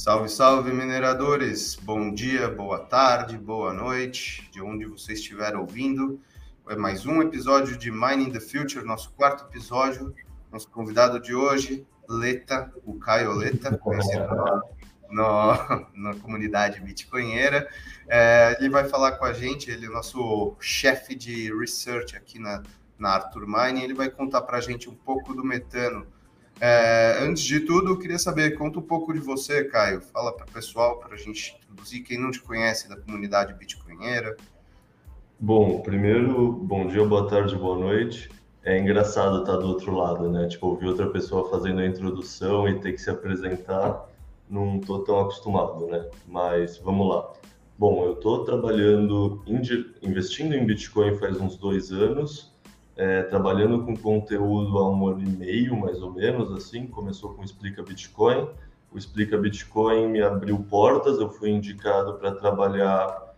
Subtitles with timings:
[0.00, 1.76] Salve, salve, mineradores!
[1.76, 6.18] Bom dia, boa tarde, boa noite, de onde você estiver ouvindo.
[6.70, 10.14] É mais um episódio de Mining the Future, nosso quarto episódio.
[10.50, 14.26] Nosso convidado de hoje, Leta, o Caio Leta, conhecido
[15.10, 15.52] no,
[15.94, 17.68] na comunidade bitcoinheira.
[18.08, 22.62] É, ele vai falar com a gente, ele é nosso chefe de research aqui na,
[22.98, 23.82] na Arthur Mining.
[23.82, 26.06] Ele vai contar para a gente um pouco do metano.
[26.60, 30.00] É, antes de tudo, eu queria saber, conta um pouco de você, Caio.
[30.00, 34.36] Fala para o pessoal, para a gente introduzir quem não te conhece da comunidade bitcoinheira.
[35.38, 38.28] Bom, primeiro, bom dia, boa tarde, boa noite.
[38.62, 40.48] É engraçado estar do outro lado, né?
[40.48, 44.06] Tipo, ouvir outra pessoa fazendo a introdução e ter que se apresentar
[44.50, 46.04] não estou tão acostumado, né?
[46.26, 47.32] Mas vamos lá.
[47.78, 49.42] Bom, eu estou trabalhando,
[50.02, 52.49] investindo em Bitcoin faz uns dois anos,
[52.96, 56.86] é, trabalhando com conteúdo há um ano e meio, mais ou menos, assim.
[56.86, 58.48] Começou com Explica Bitcoin.
[58.92, 63.34] O Explica Bitcoin me abriu portas, eu fui indicado para trabalhar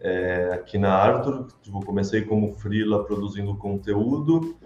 [0.00, 1.48] é, aqui na Arthur.
[1.62, 4.56] Tipo, comecei como freela produzindo conteúdo.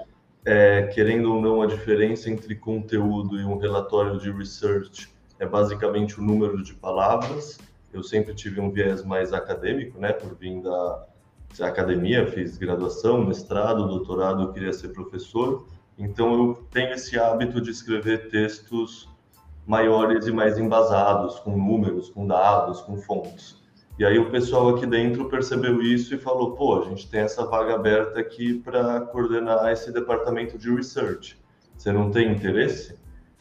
[0.44, 5.08] É, querendo ou não, a diferença entre conteúdo e um relatório de research
[5.40, 7.58] é basicamente o número de palavras.
[7.92, 11.06] Eu sempre tive um viés mais acadêmico, né, por vir da,
[11.62, 15.66] academia, fiz graduação, mestrado, doutorado, eu queria ser professor.
[15.98, 19.08] Então eu tenho esse hábito de escrever textos
[19.66, 23.56] maiores e mais embasados, com números, com dados, com fontes.
[23.98, 27.46] E aí o pessoal aqui dentro percebeu isso e falou: pô, a gente tem essa
[27.46, 31.38] vaga aberta aqui para coordenar esse departamento de research.
[31.76, 32.98] Você não tem interesse?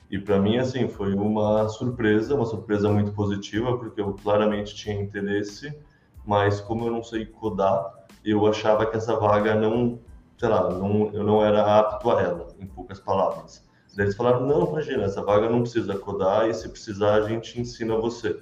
[0.09, 4.95] E para mim, assim, foi uma surpresa, uma surpresa muito positiva, porque eu claramente tinha
[4.95, 5.77] interesse,
[6.25, 7.94] mas como eu não sei codar,
[8.25, 9.99] eu achava que essa vaga não,
[10.37, 13.65] sei lá, não, eu não era apto a ela, em poucas palavras.
[13.95, 17.59] Daí eles falaram, não, imagina, essa vaga não precisa codar e se precisar a gente
[17.59, 18.37] ensina você.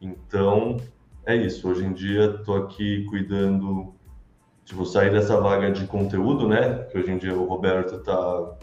[0.00, 0.78] Então,
[1.24, 1.68] é isso.
[1.68, 3.94] Hoje em dia, estou aqui cuidando,
[4.64, 6.84] tipo, sair dessa vaga de conteúdo, né?
[6.84, 8.56] Que hoje em dia o Roberto está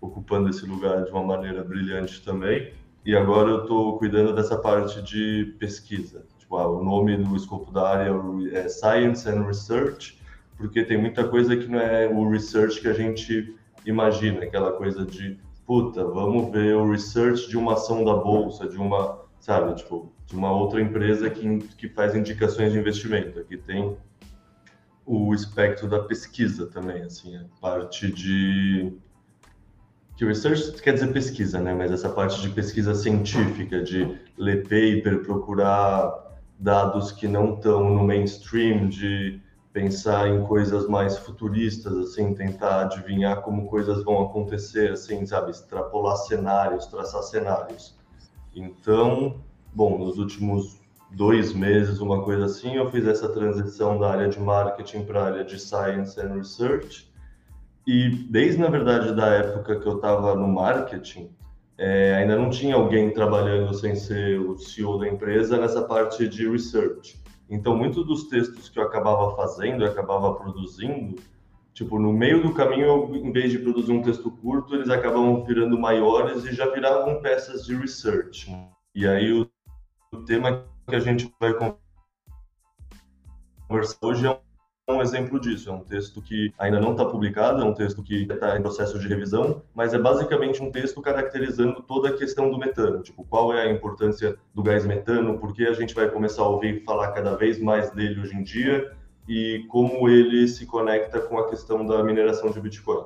[0.00, 2.74] ocupando esse lugar de uma maneira brilhante também.
[3.04, 6.26] E agora eu estou cuidando dessa parte de pesquisa.
[6.52, 8.12] O nome do escopo da área
[8.52, 10.20] é Science and Research,
[10.56, 15.04] porque tem muita coisa que não é o research que a gente imagina, aquela coisa
[15.04, 20.12] de, puta, vamos ver o research de uma ação da bolsa, de uma, sabe, tipo,
[20.26, 23.38] de uma outra empresa que, que faz indicações de investimento.
[23.40, 23.96] Aqui tem
[25.04, 28.92] o espectro da pesquisa também, assim, a parte de
[30.16, 31.74] que research quer dizer pesquisa, né?
[31.74, 36.31] Mas essa parte de pesquisa científica, de ler paper, procurar
[36.62, 39.40] dados que não estão no mainstream, de
[39.72, 46.16] pensar em coisas mais futuristas, assim, tentar adivinhar como coisas vão acontecer, assim, sabe, extrapolar
[46.16, 47.98] cenários, traçar cenários.
[48.54, 49.40] Então,
[49.74, 50.80] bom, nos últimos
[51.10, 55.26] dois meses, uma coisa assim, eu fiz essa transição da área de marketing para a
[55.26, 57.10] área de science and research
[57.86, 61.28] e desde, na verdade, da época que eu estava no marketing,
[61.84, 66.48] é, ainda não tinha alguém trabalhando sem ser o CEO da empresa nessa parte de
[66.48, 67.20] research.
[67.50, 71.20] Então, muitos dos textos que eu acabava fazendo, eu acabava produzindo,
[71.74, 75.44] tipo, no meio do caminho, eu, em vez de produzir um texto curto, eles acabavam
[75.44, 78.48] virando maiores e já viravam peças de research.
[78.94, 79.50] E aí, o,
[80.12, 81.52] o tema que a gente vai
[83.68, 84.51] conversar hoje é um
[85.00, 85.70] exemplo disso.
[85.70, 88.98] É um texto que ainda não está publicado, é um texto que está em processo
[88.98, 93.02] de revisão, mas é basicamente um texto caracterizando toda a questão do metano.
[93.02, 96.48] Tipo, qual é a importância do gás metano, por que a gente vai começar a
[96.48, 98.92] ouvir falar cada vez mais dele hoje em dia
[99.28, 103.04] e como ele se conecta com a questão da mineração de Bitcoin.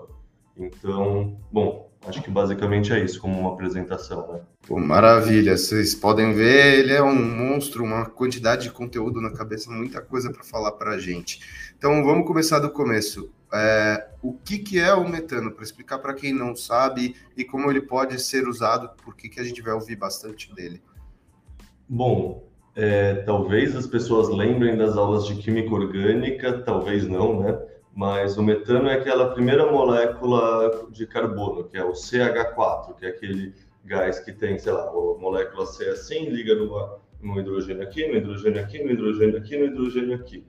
[0.57, 4.41] Então, bom, acho que basicamente é isso, como uma apresentação, né?
[4.67, 9.71] Pô, maravilha, vocês podem ver, ele é um monstro, uma quantidade de conteúdo na cabeça,
[9.71, 11.41] muita coisa para falar para a gente.
[11.77, 13.31] Então, vamos começar do começo.
[13.53, 17.71] É, o que, que é o metano, para explicar para quem não sabe e como
[17.71, 20.83] ele pode ser usado, porque que a gente vai ouvir bastante dele.
[21.89, 22.45] Bom,
[22.75, 27.59] é, talvez as pessoas lembrem das aulas de química orgânica, talvez não, né?
[27.97, 33.09] Mas o metano é aquela primeira molécula de carbono, que é o CH4, que é
[33.09, 33.55] aquele
[33.87, 38.61] gás que tem, sei lá, a molécula C assim, liga no hidrogênio aqui, no hidrogênio
[38.61, 40.45] aqui, no hidrogênio aqui, no hidrogênio aqui.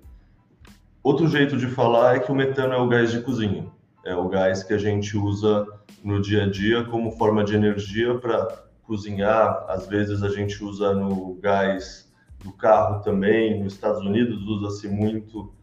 [1.01, 3.71] Outro jeito de falar é que o metano é o gás de cozinha.
[4.03, 5.65] É o gás que a gente usa
[6.03, 9.63] no dia a dia como forma de energia para cozinhar.
[9.69, 12.13] Às vezes a gente usa no gás
[12.43, 13.63] do carro também.
[13.63, 15.55] Nos Estados Unidos usa-se muito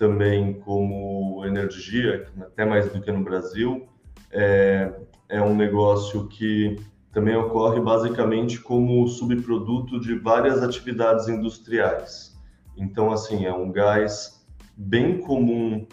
[0.00, 3.86] também como energia, até mais do que no Brasil.
[4.32, 4.90] É,
[5.28, 6.74] é um negócio que
[7.12, 12.34] também ocorre basicamente como subproduto de várias atividades industriais.
[12.78, 14.42] Então, assim, é um gás
[14.74, 15.86] bem comum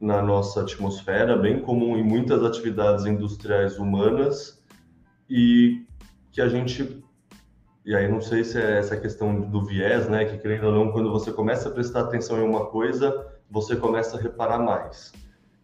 [0.00, 4.62] na nossa atmosfera, bem comum em muitas atividades industriais humanas
[5.28, 5.84] e
[6.30, 7.02] que a gente
[7.84, 10.92] e aí não sei se é essa questão do viés, né, que querendo ou não,
[10.92, 15.12] quando você começa a prestar atenção em uma coisa, você começa a reparar mais.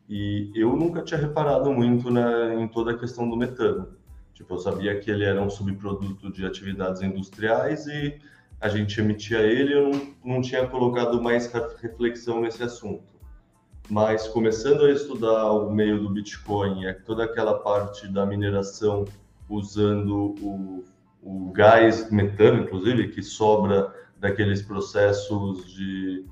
[0.09, 3.97] E eu nunca tinha reparado muito na, em toda a questão do metano.
[4.35, 8.21] Tipo, eu sabia que ele era um subproduto de atividades industriais e
[8.61, 11.51] a gente emitia ele, eu não, não tinha colocado mais
[11.81, 13.15] reflexão nesse assunto.
[13.89, 19.05] Mas começando a estudar o meio do Bitcoin, é toda aquela parte da mineração
[19.49, 20.85] usando o
[21.25, 26.27] o gás metano, inclusive, que sobra daqueles processos de,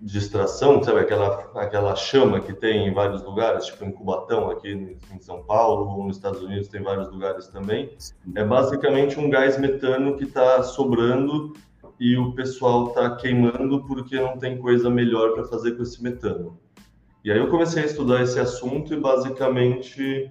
[0.00, 4.72] de extração, sabe, aquela, aquela chama que tem em vários lugares, tipo em Cubatão, aqui
[4.72, 7.96] em São Paulo, nos Estados Unidos tem vários lugares também.
[8.34, 11.54] É basicamente um gás metano que está sobrando
[11.98, 16.58] e o pessoal está queimando porque não tem coisa melhor para fazer com esse metano.
[17.24, 20.30] E aí eu comecei a estudar esse assunto e basicamente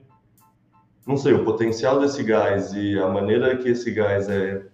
[1.05, 4.65] não sei, o potencial desse gás e a maneira que esse gás é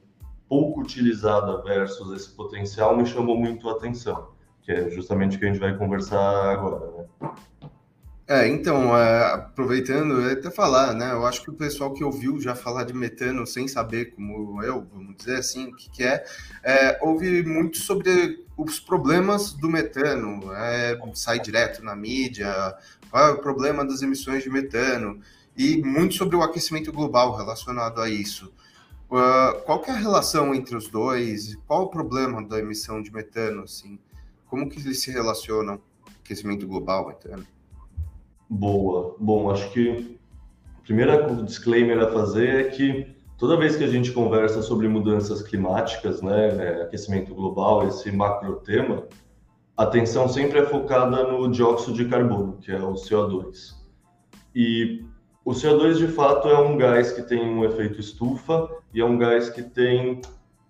[0.48, 4.30] pouco utilizado versus esse potencial me chamou muito a atenção,
[4.62, 7.32] que é justamente o que a gente vai conversar agora, né?
[8.28, 11.12] É, então, é, aproveitando, até falar, né?
[11.12, 14.88] Eu acho que o pessoal que ouviu já falar de metano sem saber, como eu,
[14.94, 16.24] vamos dizer assim, o que, que é,
[16.64, 22.54] é, ouve muito sobre os problemas do metano, é, sai direto na mídia,
[23.10, 25.20] qual é o problema das emissões de metano
[25.58, 28.54] e muito sobre o aquecimento global relacionado a isso.
[29.10, 31.56] Uh, qual é a relação entre os dois?
[31.68, 33.64] Qual o problema da emissão de metano?
[33.64, 34.00] Assim?
[34.52, 35.80] Como que eles se relacionam?
[36.26, 37.48] Aquecimento global, metano?
[38.50, 39.16] Boa.
[39.18, 40.20] Bom, acho que
[40.78, 45.42] o primeiro disclaimer a fazer é que toda vez que a gente conversa sobre mudanças
[45.42, 49.08] climáticas, né, é, aquecimento global, esse macro tema,
[49.78, 53.76] a atenção sempre é focada no dióxido de carbono, que é o CO2.
[54.54, 55.06] E
[55.46, 59.18] o CO2 de fato é um gás que tem um efeito estufa e é um
[59.18, 60.20] gás que tem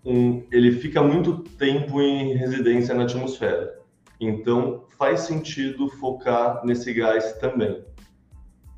[0.05, 3.79] um, ele fica muito tempo em residência na atmosfera.
[4.19, 7.83] Então faz sentido focar nesse gás também.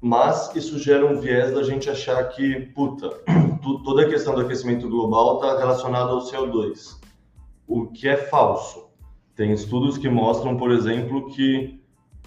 [0.02, 3.10] Mas isso gera um viés da gente achar que, puta,
[3.86, 7.00] toda a questão do aquecimento global está relacionada ao CO2,
[7.66, 8.90] o que é falso.
[9.36, 11.82] Tem estudos que mostram, por exemplo, que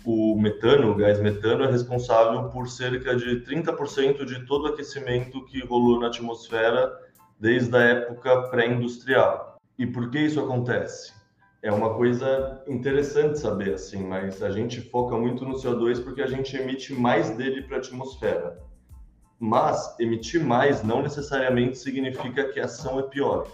[0.05, 5.45] o metano, o gás metano, é responsável por cerca de 30% de todo o aquecimento
[5.45, 6.91] que rolou na atmosfera
[7.39, 9.59] desde a época pré-industrial.
[9.79, 11.13] E por que isso acontece?
[11.63, 16.27] É uma coisa interessante saber, assim, mas a gente foca muito no CO2 porque a
[16.27, 18.63] gente emite mais dele para a atmosfera.
[19.39, 23.47] Mas emitir mais não necessariamente significa que a ação é pior.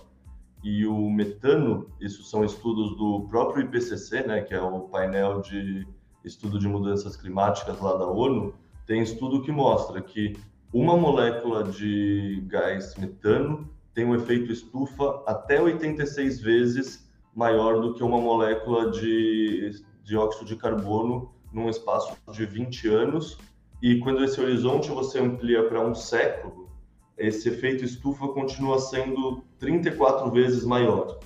[0.63, 5.87] E o metano, isso são estudos do próprio IPCC, né, que é o painel de
[6.25, 8.55] estudo de mudanças climáticas lá da ONU,
[8.87, 10.37] tem estudo que mostra que
[10.73, 18.03] uma molécula de gás metano tem um efeito estufa até 86 vezes maior do que
[18.03, 23.39] uma molécula de dióxido de carbono num espaço de 20 anos.
[23.83, 26.71] E quando esse horizonte você amplia para um século,
[27.17, 31.19] esse efeito estufa continua sendo 34 vezes maior.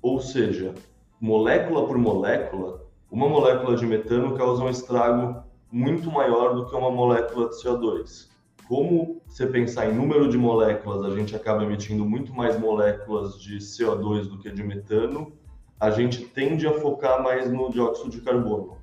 [0.00, 0.74] Ou seja,
[1.20, 6.90] molécula por molécula, uma molécula de metano causa um estrago muito maior do que uma
[6.90, 8.28] molécula de CO2.
[8.68, 13.58] Como você pensar em número de moléculas, a gente acaba emitindo muito mais moléculas de
[13.58, 15.32] CO2 do que de metano,
[15.78, 18.76] a gente tende a focar mais no dióxido de carbono.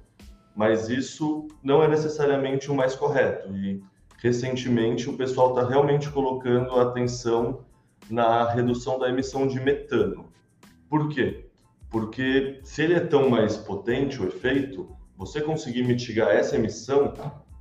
[0.55, 3.53] Mas isso não é necessariamente o mais correto.
[3.55, 3.83] E
[4.21, 7.65] recentemente o pessoal está realmente colocando atenção
[8.09, 10.31] na redução da emissão de metano.
[10.89, 11.49] Por quê?
[11.89, 17.13] Porque se ele é tão mais potente o efeito, você conseguir mitigar essa emissão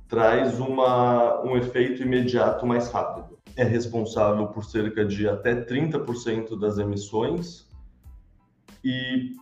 [0.07, 3.37] traz uma, um efeito imediato mais rápido.
[3.55, 7.67] É responsável por cerca de até 30% das emissões
[8.83, 9.35] e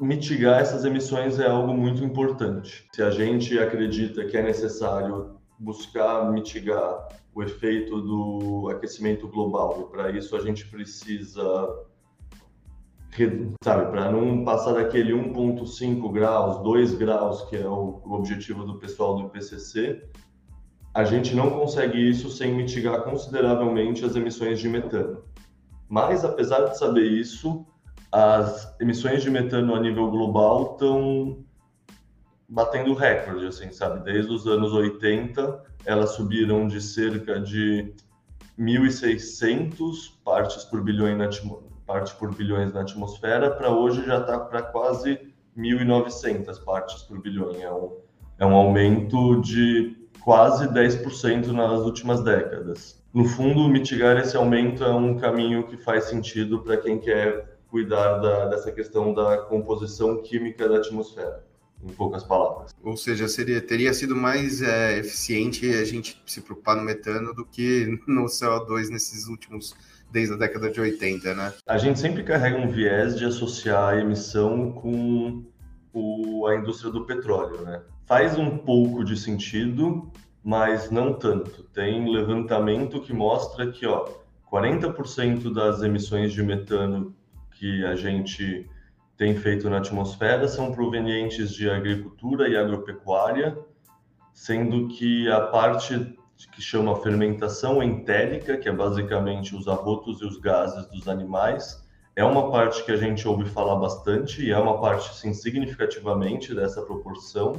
[0.00, 2.86] mitigar essas emissões é algo muito importante.
[2.92, 9.92] Se a gente acredita que é necessário buscar mitigar o efeito do aquecimento global, e
[9.92, 11.42] para isso a gente precisa
[13.62, 19.16] sabe, para não passar daquele 1,5 graus, 2 graus, que é o, objetivo do pessoal
[19.16, 20.02] do IPCC,
[20.94, 25.24] a gente não consegue isso sem mitigar consideravelmente as emissões de metano.
[25.88, 27.66] Mas, apesar de saber isso,
[28.10, 31.44] as emissões de metano a nível global estão
[32.48, 34.04] batendo recorde, assim, sabe?
[34.04, 37.94] Desde os anos 80, elas subiram de cerca de
[38.58, 41.28] 1.600 partes por bilhão na
[41.92, 45.20] parte por bilhões na atmosfera para hoje já está para quase
[45.56, 47.50] 1.900 partes por bilhão.
[47.60, 47.96] É um,
[48.38, 49.94] é um aumento de
[50.24, 53.02] quase 10% nas últimas décadas.
[53.12, 58.18] No fundo, mitigar esse aumento é um caminho que faz sentido para quem quer cuidar
[58.18, 61.44] da, dessa questão da composição química da atmosfera
[61.82, 62.74] em poucas palavras.
[62.82, 67.44] Ou seja, seria, teria sido mais é, eficiente a gente se preocupar no metano do
[67.44, 69.74] que no CO2 nesses últimos,
[70.12, 71.52] desde a década de 80, né?
[71.66, 75.44] A gente sempre carrega um viés de associar a emissão com
[75.92, 77.82] o, a indústria do petróleo, né?
[78.06, 80.10] Faz um pouco de sentido,
[80.44, 81.62] mas não tanto.
[81.64, 84.08] Tem levantamento que mostra que, ó,
[84.50, 87.14] 40% das emissões de metano
[87.52, 88.68] que a gente
[89.16, 93.56] tem feito na atmosfera são provenientes de agricultura e agropecuária,
[94.34, 96.16] sendo que a parte
[96.52, 101.82] que chama fermentação entérica, que é basicamente os arrotos e os gases dos animais,
[102.14, 106.54] é uma parte que a gente ouve falar bastante e é uma parte sim significativamente
[106.54, 107.54] dessa proporção,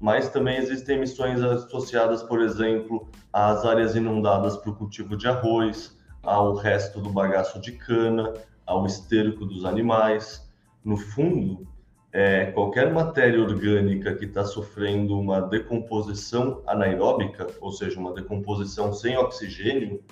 [0.00, 5.96] mas também existem emissões associadas, por exemplo, às áreas inundadas para o cultivo de arroz,
[6.22, 8.34] ao resto do bagaço de cana,
[8.66, 10.48] ao esterco dos animais.
[10.84, 11.66] No fundo,
[12.12, 19.16] é, qualquer matéria orgânica que está sofrendo uma decomposição anaeróbica, ou seja, uma decomposição sem
[19.16, 20.02] oxigênio,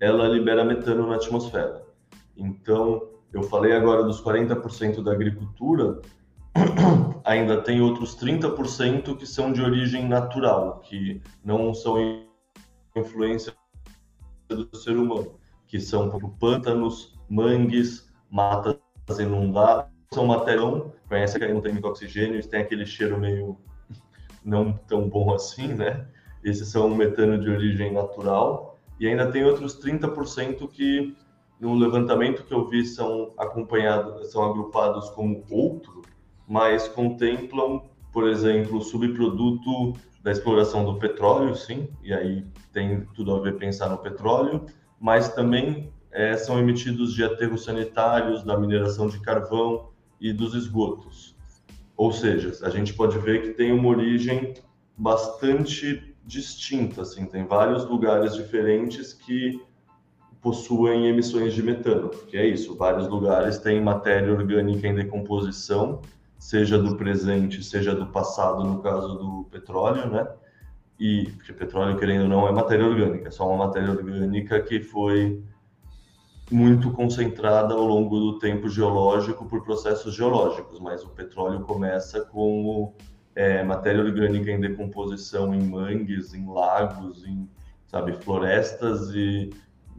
[0.00, 1.84] ela libera metano na atmosfera.
[2.36, 6.00] Então, eu falei agora dos 40% da agricultura,
[7.24, 12.24] ainda tem outros 30% que são de origem natural, que não são
[12.96, 13.52] influência
[14.48, 15.34] do ser humano,
[15.66, 18.78] que são pântanos, mangues, matas
[19.18, 23.56] inundadas, são material, conhece que não tem muito oxigênio, eles têm aquele cheiro meio
[24.44, 26.06] não tão bom assim, né?
[26.42, 28.78] Esses são metano de origem natural.
[28.98, 31.16] E ainda tem outros 30% que,
[31.60, 36.02] no levantamento que eu vi, são acompanhados, são agrupados como outro,
[36.46, 43.34] mas contemplam, por exemplo, o subproduto da exploração do petróleo, sim, e aí tem tudo
[43.34, 44.66] a ver pensar no petróleo,
[45.00, 49.91] mas também é, são emitidos de aterros sanitários, da mineração de carvão,
[50.22, 51.36] e dos esgotos.
[51.96, 54.54] Ou seja, a gente pode ver que tem uma origem
[54.96, 59.60] bastante distinta, assim, tem vários lugares diferentes que
[60.40, 66.00] possuem emissões de metano, que é isso, vários lugares têm matéria orgânica em decomposição,
[66.38, 70.28] seja do presente, seja do passado, no caso do petróleo, né?
[70.98, 74.80] E porque petróleo, querendo ou não, é matéria orgânica, é só uma matéria orgânica que
[74.80, 75.42] foi
[76.50, 82.94] muito concentrada ao longo do tempo geológico por processos geológicos, mas o petróleo começa como
[83.34, 87.48] é, matéria orgânica em decomposição em mangues, em lagos, em
[87.86, 89.50] sabe florestas e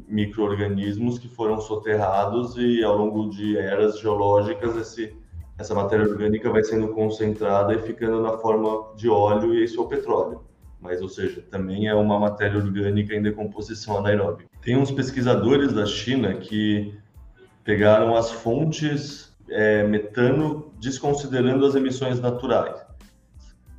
[0.07, 5.15] microorganismos que foram soterrados e ao longo de eras geológicas esse
[5.57, 9.83] essa matéria orgânica vai sendo concentrada e ficando na forma de óleo e isso é
[9.83, 10.41] o petróleo.
[10.81, 14.49] Mas, ou seja, também é uma matéria orgânica em decomposição anaeróbica.
[14.63, 16.97] Tem uns pesquisadores da China que
[17.63, 22.81] pegaram as fontes é, metano desconsiderando as emissões naturais.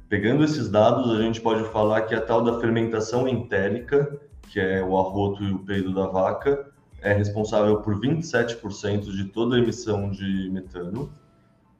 [0.08, 4.82] Pegando esses dados, a gente pode falar que a tal da fermentação entérica, que é
[4.82, 10.10] o arroto e o peido da vaca, é responsável por 27% de toda a emissão
[10.10, 11.10] de metano.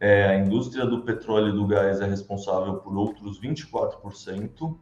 [0.00, 4.76] É, a indústria do petróleo e do gás é responsável por outros 24%,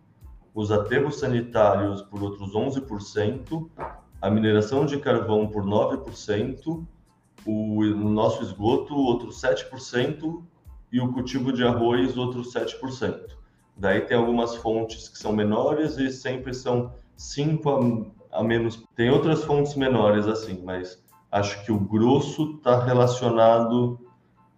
[0.55, 3.69] os aterros sanitários por outros 11%,
[4.23, 6.87] a mineração de carvão por 9%,
[7.45, 10.41] o nosso esgoto outros 7%
[10.93, 13.33] e o cultivo de arroz outros 7%.
[13.77, 18.85] Daí tem algumas fontes que são menores e sempre são 5 a, a menos.
[18.95, 21.03] Tem outras fontes menores assim, mas
[21.33, 23.99] acho que o grosso está relacionado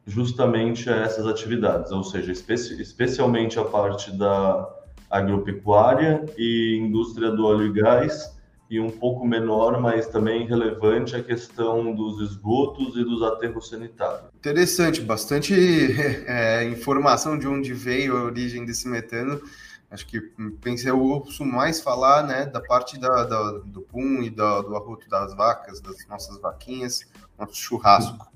[0.06, 4.68] justamente a essas atividades, ou seja, especi especialmente a parte da
[5.08, 8.33] agropecuária e indústria do óleo e gás
[8.68, 14.30] e um pouco menor, mas também relevante, a questão dos esgotos e dos aterros sanitários.
[14.34, 15.54] Interessante, bastante
[16.26, 19.40] é, informação de onde veio a origem desse metano.
[19.90, 20.20] Acho que
[20.60, 24.76] pensei, eu ouço mais falar né, da parte da, da do pum e do, do
[24.76, 27.06] arroto das vacas, das nossas vaquinhas,
[27.38, 28.26] nosso churrasco.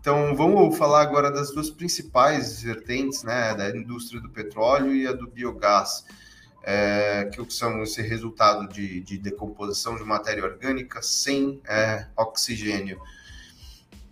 [0.00, 5.12] Então, vamos falar agora das duas principais vertentes, né, da indústria do petróleo e a
[5.12, 6.04] do biogás
[6.66, 13.00] é, que são esse resultado de, de, decomposição de matéria orgânica sem é, oxigênio.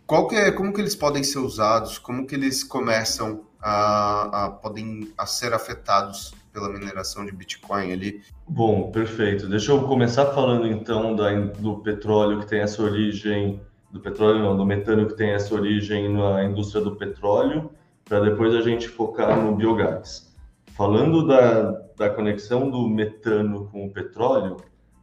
[0.06, 1.99] Qual que é, como que eles podem ser usados?
[1.99, 8.23] Como que eles começam a, a podem a ser afetados pela mineração de Bitcoin ali.
[8.46, 9.49] Bom, perfeito.
[9.49, 14.56] Deixa eu começar falando então da, do petróleo que tem essa origem, do petróleo não,
[14.56, 17.73] do metano que tem essa origem na indústria do petróleo,
[18.04, 20.32] para depois a gente focar no biogás.
[20.76, 24.57] Falando da, da conexão do metano com o petróleo,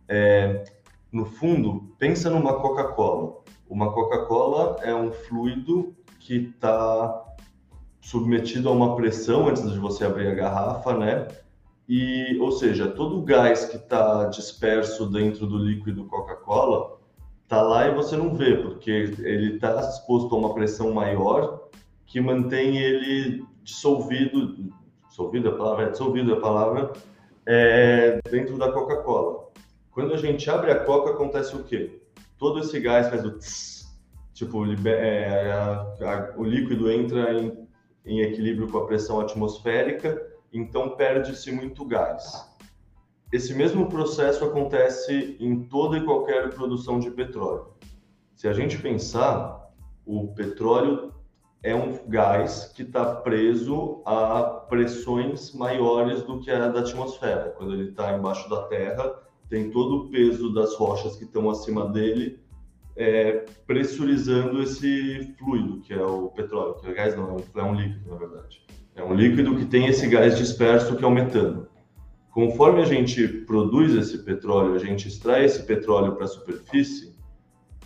[0.07, 0.63] é,
[1.11, 3.41] no fundo, pensa numa Coca-Cola.
[3.69, 7.25] Uma Coca-Cola é um fluido que está
[8.01, 11.27] submetido a uma pressão antes de você abrir a garrafa, né?
[11.87, 16.99] E, ou seja, todo o gás que está disperso dentro do líquido Coca-Cola
[17.43, 21.67] está lá e você não vê, porque ele está exposto a uma pressão maior
[22.05, 24.73] que mantém ele dissolvido,
[25.21, 26.93] dissolvido a palavra, é, dissolvido a palavra,
[27.45, 29.49] é, dentro da Coca-Cola.
[29.91, 32.01] Quando a gente abre a Coca, acontece o quê?
[32.37, 33.87] Todo esse gás faz o tss,
[34.33, 37.61] tipo, é, a, a, o líquido entra em
[38.05, 42.49] em equilíbrio com a pressão atmosférica, então perde-se muito gás.
[43.31, 47.67] Esse mesmo processo acontece em toda e qualquer produção de petróleo.
[48.35, 49.71] Se a gente pensar,
[50.05, 51.13] o petróleo
[51.63, 57.53] é um gás que está preso a pressões maiores do que a da atmosfera.
[57.57, 59.13] Quando ele está embaixo da Terra,
[59.47, 62.39] tem todo o peso das rochas que estão acima dele
[62.95, 68.09] é, pressurizando esse fluido, que é o petróleo, que é gás não, é um líquido,
[68.09, 68.61] na verdade.
[68.95, 71.67] É um líquido que tem esse gás disperso, que é o metano.
[72.31, 77.13] Conforme a gente produz esse petróleo, a gente extrai esse petróleo para a superfície,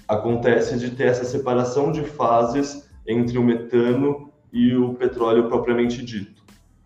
[0.08, 6.44] acontece de ter essa separação de fases entre o metano e o petróleo propriamente dito.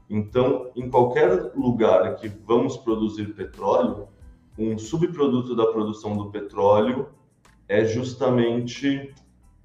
[0.10, 4.08] Então, em qualquer lugar que vamos produzir petróleo,
[4.58, 7.10] um subproduto da produção do petróleo
[7.68, 9.14] é justamente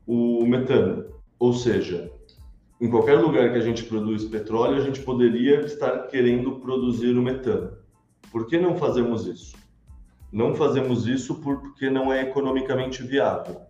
[0.07, 1.07] o metano.
[1.39, 2.13] Ou seja,
[2.81, 7.23] em qualquer lugar que a gente produz petróleo, a gente poderia estar querendo produzir o
[7.23, 7.73] metano.
[8.31, 9.57] Por que não fazemos isso?
[10.31, 13.63] Não fazemos isso porque não é economicamente viável.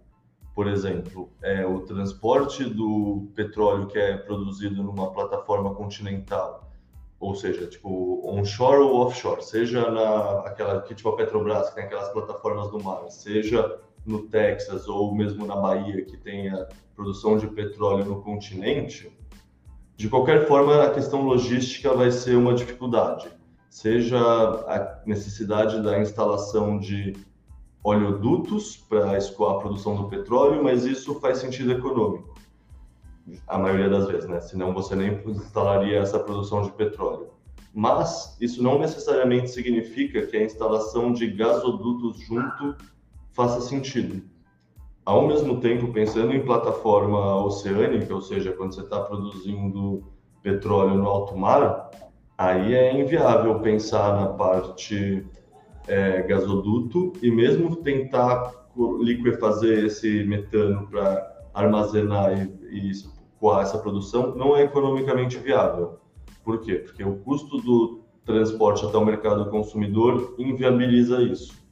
[0.55, 6.71] Por exemplo, é o transporte do petróleo que é produzido numa plataforma continental,
[7.19, 11.85] ou seja, tipo onshore ou offshore, seja na aquela que tipo a Petrobras que tem
[11.85, 17.37] aquelas plataformas do mar, seja no Texas ou mesmo na Bahia, que tem a produção
[17.37, 19.11] de petróleo no continente,
[19.97, 23.29] de qualquer forma, a questão logística vai ser uma dificuldade.
[23.71, 27.15] Seja a necessidade da instalação de
[27.85, 32.35] oleodutos para escoar a produção do petróleo, mas isso faz sentido econômico,
[33.47, 34.41] a maioria das vezes, né?
[34.41, 37.29] Senão você nem instalaria essa produção de petróleo.
[37.75, 42.75] Mas isso não necessariamente significa que a instalação de gasodutos junto
[43.33, 44.23] faça sentido.
[45.05, 50.05] Ao mesmo tempo, pensando em plataforma oceânica, ou seja, quando você está produzindo
[50.43, 51.91] petróleo no alto mar,
[52.39, 55.27] aí é inviável pensar na parte
[55.87, 58.53] é, gasoduto e mesmo tentar
[59.01, 62.33] liquefazer esse metano para armazenar
[62.71, 62.93] e,
[63.39, 65.99] coar essa produção não é economicamente viável.
[66.43, 66.77] Por quê?
[66.77, 71.63] Porque o custo do transporte até o mercado consumidor inviabiliza isso.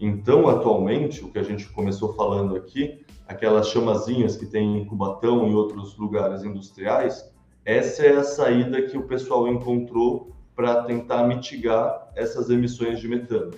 [0.00, 5.48] Então, atualmente, o que a gente começou falando aqui, aquelas chamazinhas que tem em Cubatão
[5.48, 7.30] e outros lugares industriais,
[7.64, 13.52] essa é a saída que o pessoal encontrou para tentar mitigar essas emissões de metano.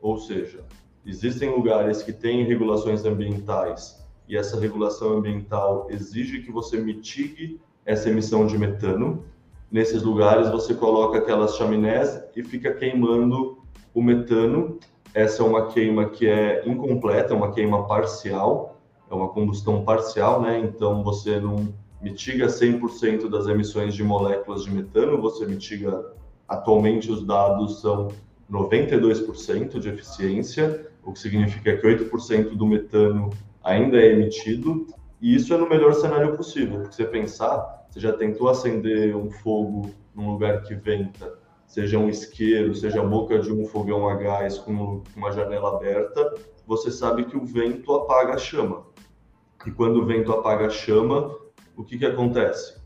[0.00, 0.64] Ou seja,
[1.04, 8.08] existem lugares que têm regulações ambientais e essa regulação ambiental exige que você mitigue essa
[8.08, 9.24] emissão de metano.
[9.70, 13.58] Nesses lugares você coloca aquelas chaminés e fica queimando
[13.92, 14.78] o metano
[15.12, 18.76] essa é uma queima que é incompleta, é uma queima parcial,
[19.10, 20.60] é uma combustão parcial, né?
[20.60, 26.12] Então você não mitiga 100% das emissões de moléculas de metano, você mitiga
[26.50, 28.08] atualmente os dados são
[28.50, 33.30] 92% de eficiência, o que significa que 8% do metano
[33.64, 34.86] ainda é emitido,
[35.20, 39.30] e isso é no melhor cenário possível, porque você pensar, você já tentou acender um
[39.30, 41.38] fogo num lugar que venta
[41.70, 46.34] seja um isqueiro, seja a boca de um fogão a gás com uma janela aberta,
[46.66, 48.82] você sabe que o vento apaga a chama.
[49.64, 51.32] E quando o vento apaga a chama,
[51.76, 52.79] o que, que acontece?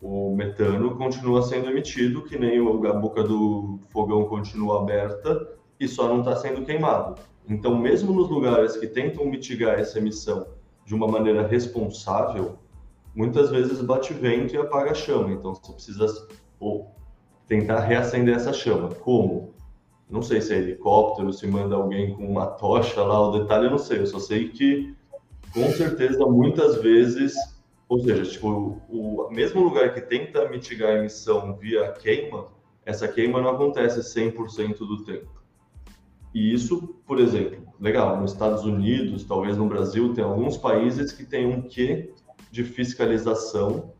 [0.00, 5.48] O metano continua sendo emitido, que nem a boca do fogão continua aberta
[5.80, 7.20] e só não está sendo queimado.
[7.48, 10.48] Então, mesmo nos lugares que tentam mitigar essa emissão
[10.84, 12.58] de uma maneira responsável,
[13.14, 15.32] muitas vezes bate vento e apaga a chama.
[15.32, 16.28] Então, você precisa
[16.58, 16.94] ou
[17.46, 18.88] tentar reacender essa chama.
[18.88, 19.54] Como?
[20.08, 23.70] Não sei se é helicóptero, se manda alguém com uma tocha lá, o detalhe eu
[23.70, 24.00] não sei.
[24.00, 24.94] Eu só sei que,
[25.52, 27.34] com certeza, muitas vezes,
[27.88, 32.46] ou seja, tipo, o, o mesmo lugar que tenta mitigar a emissão via queima,
[32.84, 35.30] essa queima não acontece 100% do tempo.
[36.34, 41.24] E isso, por exemplo, legal, nos Estados Unidos, talvez no Brasil, tem alguns países que
[41.24, 42.12] têm um quê
[42.50, 43.92] de fiscalização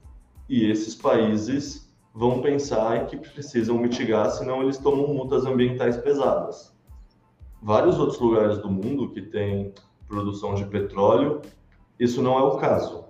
[0.48, 6.74] e esses países vão pensar que precisam mitigar, senão eles tomam multas ambientais pesadas.
[7.62, 9.72] Vários outros lugares do mundo que têm
[10.06, 11.42] produção de petróleo,
[11.98, 13.05] isso não é o caso.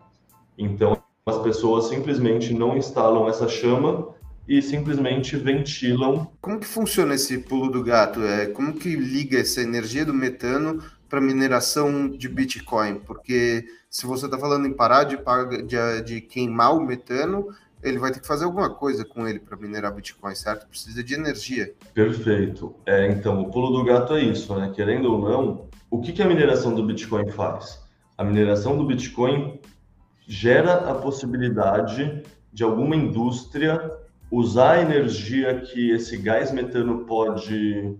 [0.58, 4.14] Então, as pessoas simplesmente não instalam essa chama
[4.48, 6.28] e simplesmente ventilam.
[6.40, 8.22] Como que funciona esse pulo do gato?
[8.22, 13.00] É, como que liga essa energia do metano para mineração de Bitcoin?
[13.00, 15.16] Porque se você está falando em parar de,
[15.62, 17.48] de, de, queimar o metano,
[17.82, 20.68] ele vai ter que fazer alguma coisa com ele para minerar Bitcoin, certo?
[20.68, 21.74] Precisa de energia.
[21.92, 22.74] Perfeito.
[22.86, 24.72] É, então, o pulo do gato é isso, né?
[24.74, 27.84] Querendo ou não, o que, que a mineração do Bitcoin faz?
[28.16, 29.60] A mineração do Bitcoin
[30.26, 33.90] gera a possibilidade de alguma indústria
[34.30, 37.96] usar a energia que esse gás metano pode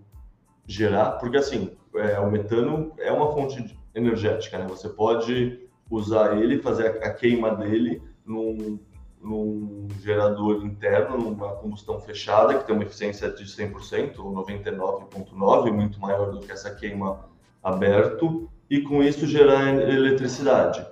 [0.67, 4.67] gerar, porque assim, é, o metano é uma fonte energética, né?
[4.69, 5.61] Você pode
[5.91, 8.79] usar ele, fazer a, a queima dele num,
[9.23, 16.01] num, gerador interno, numa combustão fechada, que tem uma eficiência de 100%, ou 99,9%, muito
[16.01, 17.25] maior do que essa queima
[17.63, 20.85] aberto, e com isso gerar eletricidade.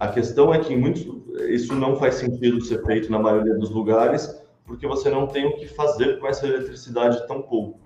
[0.00, 1.06] A questão é que muitos,
[1.50, 5.56] isso não faz sentido ser feito na maioria dos lugares, porque você não tem o
[5.56, 7.78] que fazer com essa eletricidade tão pouco.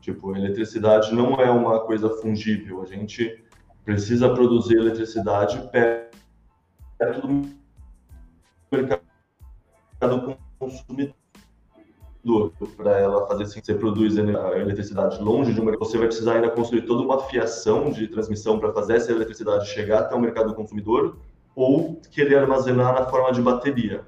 [0.00, 2.82] Tipo, a eletricidade não é uma coisa fungível.
[2.82, 3.44] A gente
[3.84, 7.48] precisa produzir eletricidade perto do
[8.72, 11.14] mercado consumidor
[12.76, 16.50] para ela fazer assim, você produz eletricidade longe de um mercado, você vai precisar ainda
[16.50, 21.16] construir toda uma fiação de transmissão para fazer essa eletricidade chegar até o mercado consumidor
[21.54, 24.04] ou querer armazenar na forma de bateria.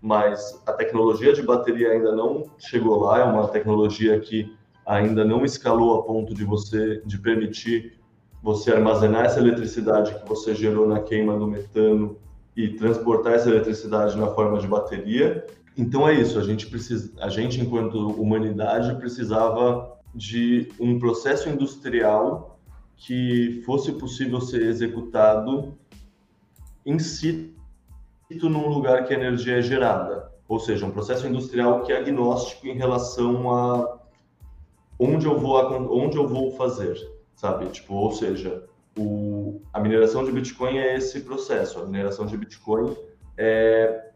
[0.00, 4.54] Mas a tecnologia de bateria ainda não chegou lá, é uma tecnologia que
[4.86, 7.98] ainda não escalou a ponto de você de permitir
[8.42, 12.18] você armazenar essa eletricidade que você gerou na queima do metano
[12.54, 15.46] e transportar essa eletricidade na forma de bateria.
[15.76, 22.60] Então é isso, a gente precisa, a gente enquanto humanidade precisava de um processo industrial
[22.96, 25.76] que fosse possível ser executado
[26.84, 27.54] em situ
[28.42, 32.66] num lugar que a energia é gerada, ou seja, um processo industrial que é agnóstico
[32.66, 33.98] em relação a
[34.98, 35.56] onde eu vou
[35.92, 36.96] onde eu vou fazer,
[37.34, 37.66] sabe?
[37.66, 38.64] Tipo, ou seja,
[38.98, 41.80] o, a mineração de Bitcoin é esse processo.
[41.80, 42.96] A mineração de Bitcoin
[43.36, 44.10] é,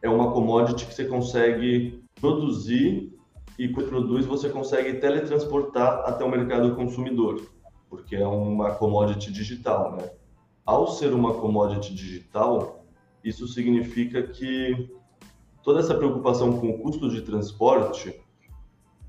[0.00, 3.12] é uma commodity que você consegue produzir
[3.58, 7.42] e quando produz você consegue teletransportar até o mercado consumidor,
[7.90, 10.10] porque é uma commodity digital, né?
[10.64, 12.84] Ao ser uma commodity digital,
[13.24, 14.90] isso significa que
[15.62, 18.14] toda essa preocupação com o custo de transporte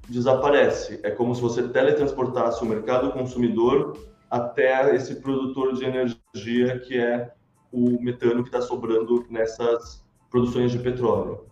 [0.09, 0.99] desaparece.
[1.03, 3.97] É como se você teletransportasse o mercado consumidor
[4.29, 7.31] até esse produtor de energia que é
[7.71, 11.45] o metano que está sobrando nessas produções de petróleo.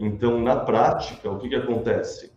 [0.00, 2.32] Então, na prática, o que, que acontece?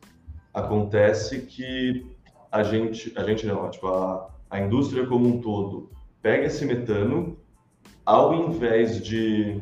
[0.54, 2.16] Acontece que
[2.52, 5.90] a gente, a gente não, tipo, a, a indústria como um todo
[6.28, 7.38] pega esse metano,
[8.06, 9.62] ao invés de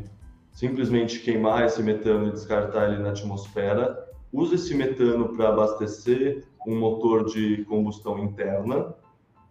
[0.52, 6.76] simplesmente queimar esse metano e descartar ele na atmosfera, usa esse metano para abastecer um
[6.80, 8.96] motor de combustão interna.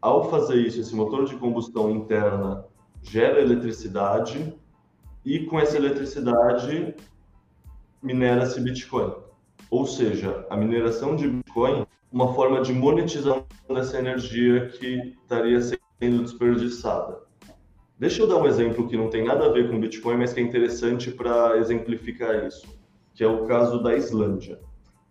[0.00, 2.64] Ao fazer isso, esse motor de combustão interna
[3.00, 4.52] gera eletricidade
[5.24, 6.96] e com essa eletricidade
[8.02, 9.14] minera-se Bitcoin.
[9.70, 15.84] Ou seja, a mineração de Bitcoin uma forma de monetização dessa energia que estaria sendo
[16.10, 17.18] desperdiçada.
[17.98, 20.40] Deixa eu dar um exemplo que não tem nada a ver com Bitcoin, mas que
[20.40, 22.66] é interessante para exemplificar isso,
[23.14, 24.58] que é o caso da Islândia.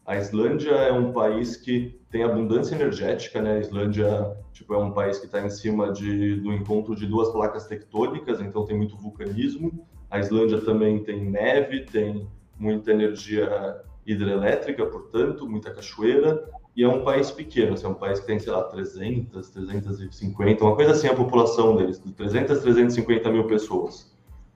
[0.06, 3.56] A Islândia é um país que tem abundância energética, né?
[3.56, 7.30] A Islândia tipo, é um país que está em cima de, do encontro de duas
[7.30, 9.88] placas tectônicas, então tem muito vulcanismo.
[10.10, 12.28] A Islândia também tem neve, tem
[12.60, 18.20] muita energia hidrelétrica, portanto, muita cachoeira, e é um país pequeno, assim, é um país
[18.20, 23.32] que tem, sei lá, 300, 350, uma coisa assim a população deles, de 300, 350
[23.32, 24.12] mil pessoas.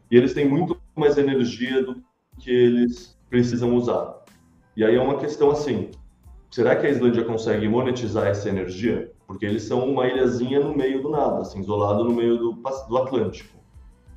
[0.09, 2.01] E eles têm muito mais energia do
[2.39, 4.23] que eles precisam usar.
[4.75, 5.91] E aí é uma questão assim:
[6.49, 9.11] será que a Islândia consegue monetizar essa energia?
[9.27, 12.97] Porque eles são uma ilhazinha no meio do nada, assim, isolado no meio do, do
[12.97, 13.57] Atlântico.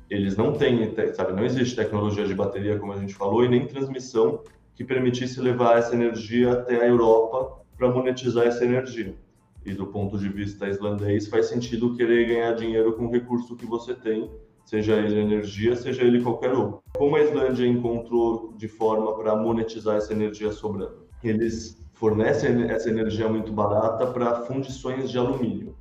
[0.09, 3.67] Eles não têm, sabe, não existe tecnologia de bateria, como a gente falou, e nem
[3.67, 4.41] transmissão
[4.75, 9.17] que permitisse levar essa energia até a Europa para monetizar essa energia.
[9.65, 13.65] E do ponto de vista islandês, faz sentido querer ganhar dinheiro com o recurso que
[13.65, 14.29] você tem,
[14.63, 16.83] seja ele energia, seja ele qualquer outro.
[16.95, 21.07] Como a Islândia encontrou de forma para monetizar essa energia sobrando?
[21.23, 25.75] Eles fornece essa energia muito barata para fundições de alumínio.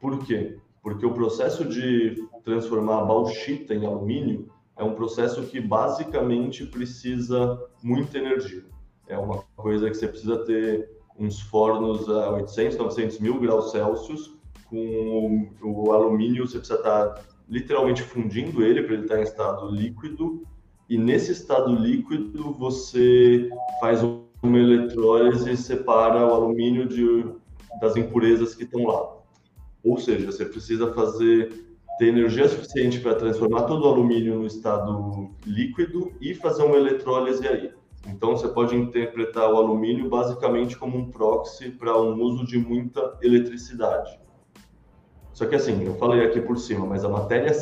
[0.00, 0.58] Por quê?
[0.82, 7.64] Porque o processo de transformar a bauxita em alumínio é um processo que basicamente precisa
[7.80, 8.64] muita energia.
[9.06, 14.34] É uma coisa que você precisa ter uns fornos a 800, 900 mil graus Celsius,
[14.68, 19.20] com o, o alumínio você precisa estar tá literalmente fundindo ele para ele estar tá
[19.20, 20.46] em estado líquido,
[20.88, 23.50] e nesse estado líquido você
[23.80, 27.26] faz uma eletrólise e separa o alumínio de,
[27.80, 29.16] das impurezas que estão lá.
[29.84, 35.30] Ou seja, você precisa fazer ter energia suficiente para transformar todo o alumínio no estado
[35.44, 37.72] líquido e fazer uma eletrólise aí.
[38.06, 43.18] Então, você pode interpretar o alumínio basicamente como um proxy para um uso de muita
[43.22, 44.18] eletricidade.
[45.32, 47.52] Só que assim, eu falei aqui por cima, mas a matéria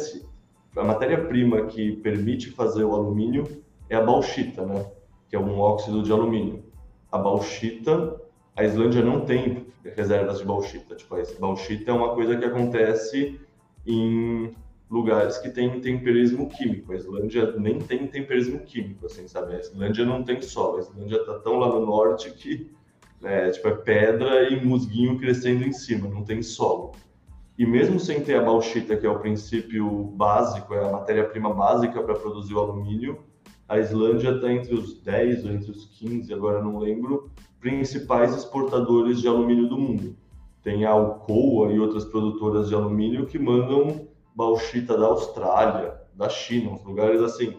[0.77, 4.91] a matéria-prima que permite fazer o alumínio é a bauxita, né?
[5.29, 6.65] Que é um óxido de alumínio.
[7.11, 8.21] A bauxita,
[8.55, 10.95] a Islândia não tem reservas de bauxita.
[10.95, 13.41] Tipo, a bauxita é uma coisa que acontece
[13.87, 14.55] em
[14.91, 16.93] lugares que tem temperismo químico.
[16.93, 19.55] A Islândia nem tem temperismo químico, assim, sabe?
[19.55, 20.77] A Islândia não tem sol.
[20.77, 22.71] A Islândia tá tão lá no norte que
[23.23, 26.93] é, tipo, é pedra e musguinho crescendo em cima, não tem solo.
[27.59, 32.03] E mesmo sem ter a bauxita, que é o princípio básico, é a matéria-prima básica
[32.03, 33.19] para produzir o alumínio,
[33.69, 39.21] a Islândia está entre os 10 ou entre os 15, agora não lembro, principais exportadores
[39.21, 40.17] de alumínio do mundo.
[40.63, 46.73] Tem a Alcoa e outras produtoras de alumínio que mandam bauxita da Austrália, da China,
[46.73, 47.59] uns lugares assim,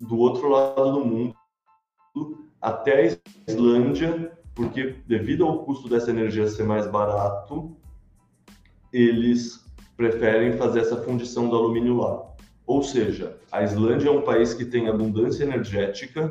[0.00, 1.34] do outro lado do mundo,
[2.60, 7.76] até a Islândia, porque devido ao custo dessa energia ser mais barato,
[8.92, 12.22] eles preferem fazer essa fundição do alumínio lá.
[12.66, 16.30] Ou seja, a Islândia é um país que tem abundância energética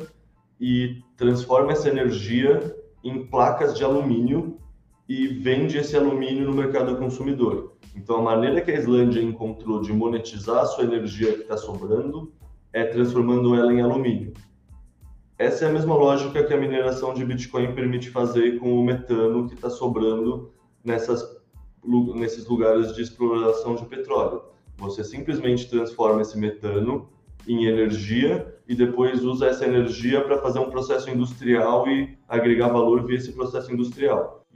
[0.58, 4.59] e transforma essa energia em placas de alumínio
[5.10, 7.72] e vende esse alumínio no mercado consumidor.
[7.96, 12.32] Então, a maneira que a Islândia encontrou de monetizar a sua energia que está sobrando
[12.72, 14.32] é transformando ela em alumínio.
[15.36, 19.48] Essa é a mesma lógica que a mineração de Bitcoin permite fazer com o metano
[19.48, 20.52] que está sobrando
[20.84, 21.40] nessas
[22.14, 24.42] nesses lugares de exploração de petróleo.
[24.76, 27.08] Você simplesmente transforma esse metano
[27.48, 33.04] em energia e depois usa essa energia para fazer um processo industrial e agregar valor
[33.04, 34.46] via esse processo industrial.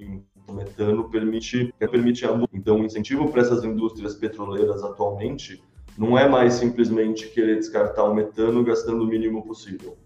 [0.47, 2.39] O metano permite, permite a...
[2.53, 5.63] Então, o incentivo para essas indústrias petroleiras atualmente
[5.97, 9.97] não é mais simplesmente querer descartar o metano gastando o mínimo possível.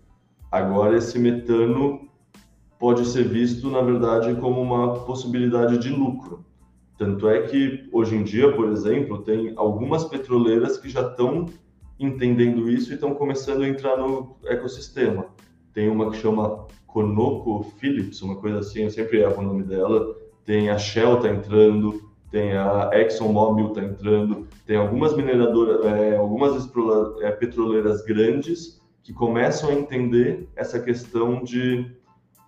[0.50, 2.08] Agora, esse metano
[2.78, 6.44] pode ser visto, na verdade, como uma possibilidade de lucro.
[6.96, 11.46] Tanto é que hoje em dia, por exemplo, tem algumas petroleiras que já estão
[11.98, 15.26] entendendo isso e estão começando a entrar no ecossistema.
[15.72, 20.16] Tem uma que chama Conoco Phillips, uma coisa assim, eu sempre erro o nome dela.
[20.48, 26.66] Tem a Shell tá entrando, tem a ExxonMobil tá entrando, tem algumas mineradoras, é, algumas
[27.20, 31.94] é, petroleiras grandes que começam a entender essa questão de,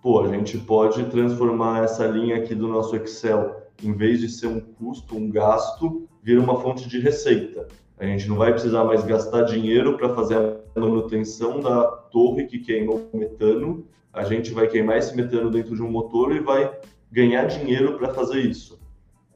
[0.01, 4.47] pô, a gente pode transformar essa linha aqui do nosso Excel em vez de ser
[4.47, 7.67] um custo, um gasto, vira uma fonte de receita.
[7.99, 12.57] A gente não vai precisar mais gastar dinheiro para fazer a manutenção da torre que
[12.57, 13.85] queima o metano.
[14.11, 16.67] A gente vai queimar esse metano dentro de um motor e vai
[17.11, 18.79] ganhar dinheiro para fazer isso.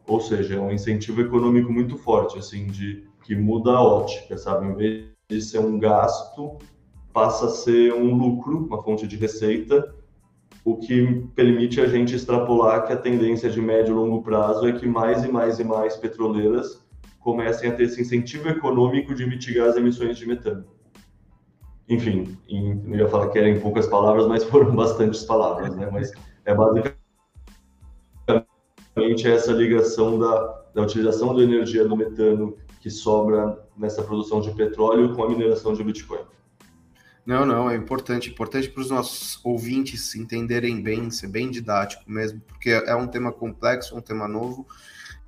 [0.08, 4.68] Ou seja, é um incentivo econômico muito forte, assim, de que muda a ótica, sabe?
[4.68, 6.58] Em vez de ser um gasto,
[7.12, 9.94] passa a ser um lucro, uma fonte de receita
[10.66, 14.72] o que permite a gente extrapolar que a tendência de médio e longo prazo é
[14.72, 16.84] que mais e mais e mais petroleiras
[17.20, 20.66] comecem a ter esse incentivo econômico de mitigar as emissões de metano.
[21.88, 25.88] Enfim, em, eu ia falar que era em poucas palavras, mas foram bastantes palavras, né?
[25.94, 26.12] Mas
[26.46, 26.98] é basicamente
[28.96, 35.14] essa ligação da, da utilização da energia do metano que sobra nessa produção de petróleo
[35.16, 36.22] com a mineração de Bitcoin.
[37.26, 42.40] Não, não, é importante, importante para os nossos ouvintes entenderem bem, ser bem didático mesmo,
[42.42, 44.68] porque é um tema complexo, um tema novo.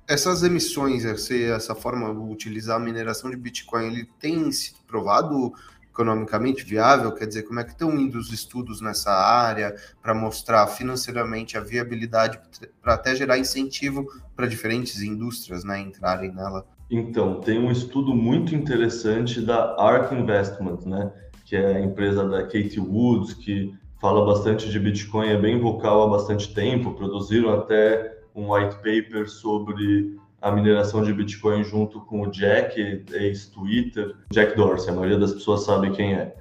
[0.06, 5.52] Essas emissões, essa forma de utilizar a mineração de Bitcoin, ele tem sido provado
[5.98, 7.12] economicamente viável?
[7.12, 11.60] Quer dizer, como é que estão indo os estudos nessa área para mostrar financeiramente a
[11.60, 12.38] viabilidade,
[12.80, 14.06] para até gerar incentivo
[14.36, 16.64] para diferentes indústrias né, entrarem nela?
[16.88, 21.12] Então, tem um estudo muito interessante da ARK Investment, né?
[21.44, 26.02] que é a empresa da Katie Woods, que fala bastante de Bitcoin, é bem vocal
[26.02, 32.22] há bastante tempo, produziram até um white paper sobre a mineração de Bitcoin junto com
[32.22, 36.34] o Jack, ex-Twitter, Jack Dorsey, a maioria das pessoas sabe quem é.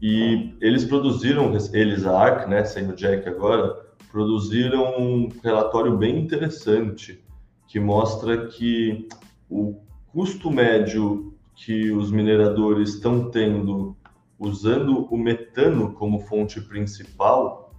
[0.00, 3.74] E eles produziram, eles, a ARK, né, sendo Jack agora,
[4.10, 7.24] produziram um relatório bem interessante
[7.66, 9.08] que mostra que
[9.50, 9.80] o
[10.12, 13.96] custo médio que os mineradores estão tendo
[14.38, 17.74] usando o metano como fonte principal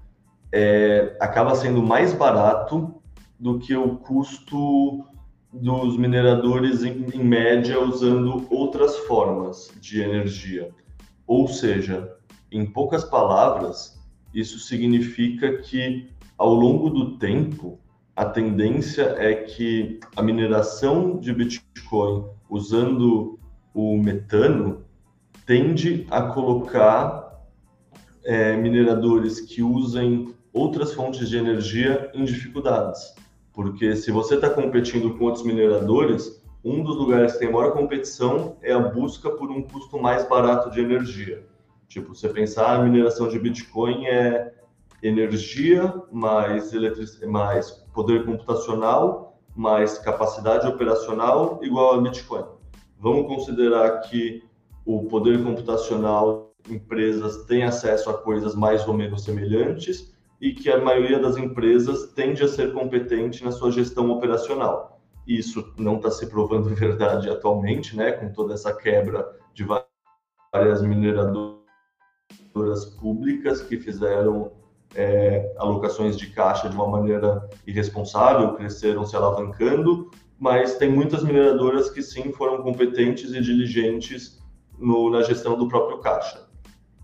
[0.51, 3.01] é, acaba sendo mais barato
[3.39, 5.05] do que o custo
[5.51, 10.69] dos mineradores em, em média usando outras formas de energia.
[11.25, 12.15] Ou seja,
[12.51, 13.99] em poucas palavras,
[14.33, 17.79] isso significa que ao longo do tempo
[18.15, 23.39] a tendência é que a mineração de Bitcoin usando
[23.73, 24.83] o metano
[25.45, 27.45] tende a colocar
[28.23, 33.15] é, mineradores que usem outras fontes de energia em dificuldades.
[33.60, 38.56] Porque se você está competindo com outros mineradores, um dos lugares que tem maior competição
[38.62, 41.45] é a busca por um custo mais barato de energia.
[41.89, 44.54] Tipo, você pensar a mineração de Bitcoin é
[45.04, 47.26] energia mais, eletric...
[47.26, 52.45] mais poder computacional mais capacidade operacional igual a Bitcoin.
[52.98, 54.41] Vamos considerar que
[54.86, 60.80] o poder computacional empresas têm acesso a coisas mais ou menos semelhantes e que a
[60.80, 65.02] maioria das empresas tende a ser competente na sua gestão operacional.
[65.28, 71.60] Isso não está se provando verdade atualmente, né, com toda essa quebra de várias mineradoras
[72.99, 74.52] públicas que fizeram
[74.95, 81.89] é, alocações de caixa de uma maneira irresponsável, cresceram se alavancando, mas tem muitas mineradoras
[81.89, 84.39] que sim foram competentes e diligentes
[84.78, 86.48] no, na gestão do próprio caixa.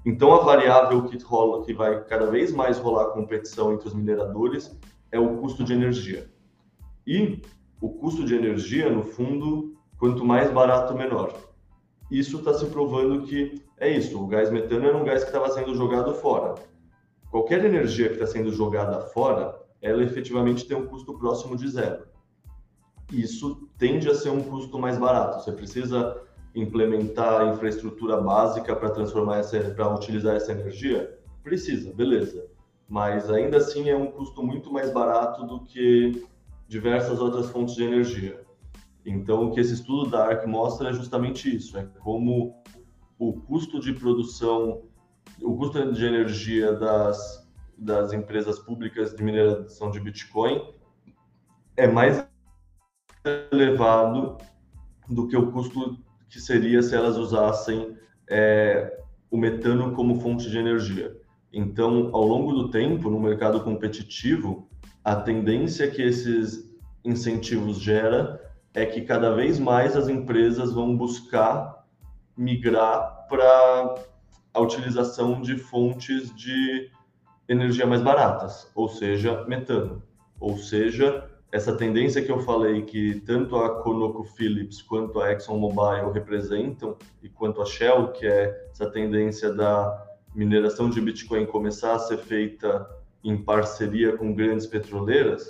[0.06, 4.78] Então, a variável que rola, que vai cada vez mais rolar competição entre os mineradores
[5.12, 6.30] é o custo de energia.
[7.08, 7.42] E
[7.82, 11.34] o custo de energia, no fundo, quanto mais barato, melhor.
[12.12, 14.22] Isso está se provando que é isso.
[14.22, 16.56] O gás metano era um gás que estava sendo jogado fora.
[17.32, 22.06] Qualquer energia que está sendo jogada fora, ela efetivamente tem um custo próximo de zero.
[23.12, 25.44] Isso tende a ser um custo mais barato.
[25.44, 26.22] Você precisa
[26.56, 31.20] implementar infraestrutura básica para transformar essa, para utilizar essa energia?
[31.44, 32.48] Precisa, beleza.
[32.88, 36.26] Mas ainda assim é um custo muito mais barato do que
[36.68, 38.44] diversas outras fontes de energia.
[39.06, 42.64] Então, o que esse estudo da ARC mostra é justamente isso: é como
[43.20, 44.84] o custo de produção,
[45.42, 50.74] o custo de energia das, das empresas públicas de mineração de Bitcoin
[51.78, 52.28] é mais
[53.52, 54.38] elevado
[55.10, 55.98] do que o custo
[56.36, 57.96] que seria se elas usassem
[58.28, 59.00] é,
[59.32, 61.16] o metano como fonte de energia.
[61.52, 64.68] Então, ao longo do tempo, no mercado competitivo,
[65.02, 66.70] a tendência que esses
[67.06, 68.42] incentivos gera
[68.74, 71.86] é que cada vez mais as empresas vão buscar
[72.36, 73.96] migrar para
[74.54, 76.92] a utilização de fontes de
[77.48, 80.04] energia mais baratas, ou seja, metano,
[80.38, 86.98] ou seja, essa tendência que eu falei que tanto a ConocoPhillips quanto a ExxonMobil representam
[87.24, 92.18] e quanto a Shell, que é essa tendência da mineração de Bitcoin começar a ser
[92.18, 92.86] feita
[93.24, 95.50] em parceria com grandes petroleiras,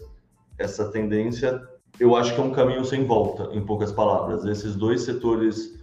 [0.59, 1.59] essa tendência
[1.99, 4.45] eu acho que é um caminho sem volta, em poucas palavras.
[4.45, 5.73] Esses dois setores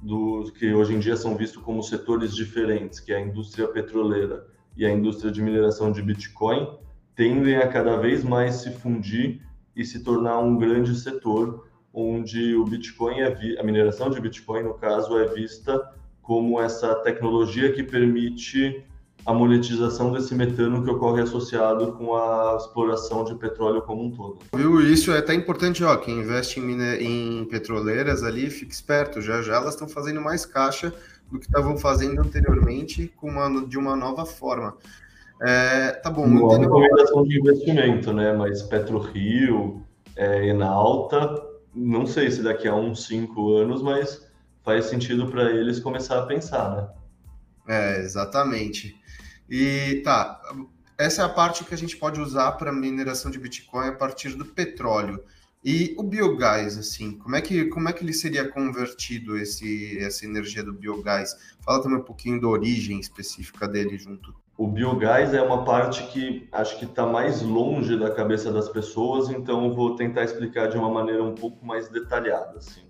[0.00, 4.46] do, que hoje em dia são vistos como setores diferentes, que é a indústria petroleira
[4.76, 6.68] e a indústria de mineração de Bitcoin,
[7.16, 9.42] tendem a cada vez mais se fundir
[9.74, 13.58] e se tornar um grande setor onde o Bitcoin é vi...
[13.58, 15.80] a mineração de Bitcoin no caso é vista
[16.22, 18.84] como essa tecnologia que permite
[19.24, 24.38] a monetização desse metano que ocorre associado com a exploração de petróleo como um todo.
[24.54, 24.80] Viu?
[24.80, 26.96] Isso é até importante, ó, quem investe em, mine...
[26.96, 30.92] em petroleiras ali, fica esperto, já já elas estão fazendo mais caixa
[31.30, 34.76] do que estavam fazendo anteriormente com uma, de uma nova forma.
[35.42, 36.54] É, tá bom.
[36.54, 38.32] É recomendação de investimento, né?
[38.32, 39.82] Mas PetroRio,
[40.16, 41.42] é, Enalta,
[41.74, 44.24] não sei se daqui a uns cinco anos, mas
[44.62, 46.88] faz sentido para eles começar a pensar, né?
[47.68, 48.94] É, exatamente.
[49.50, 50.40] E tá,
[50.96, 54.34] essa é a parte que a gente pode usar para mineração de Bitcoin a partir
[54.36, 55.22] do petróleo.
[55.64, 60.24] E o biogás, assim, como é que, como é que ele seria convertido, esse, essa
[60.24, 61.36] energia do biogás?
[61.60, 64.34] Fala também um pouquinho da origem específica dele junto.
[64.56, 69.30] O biogás é uma parte que acho que está mais longe da cabeça das pessoas,
[69.30, 72.82] então vou tentar explicar de uma maneira um pouco mais detalhada, assim.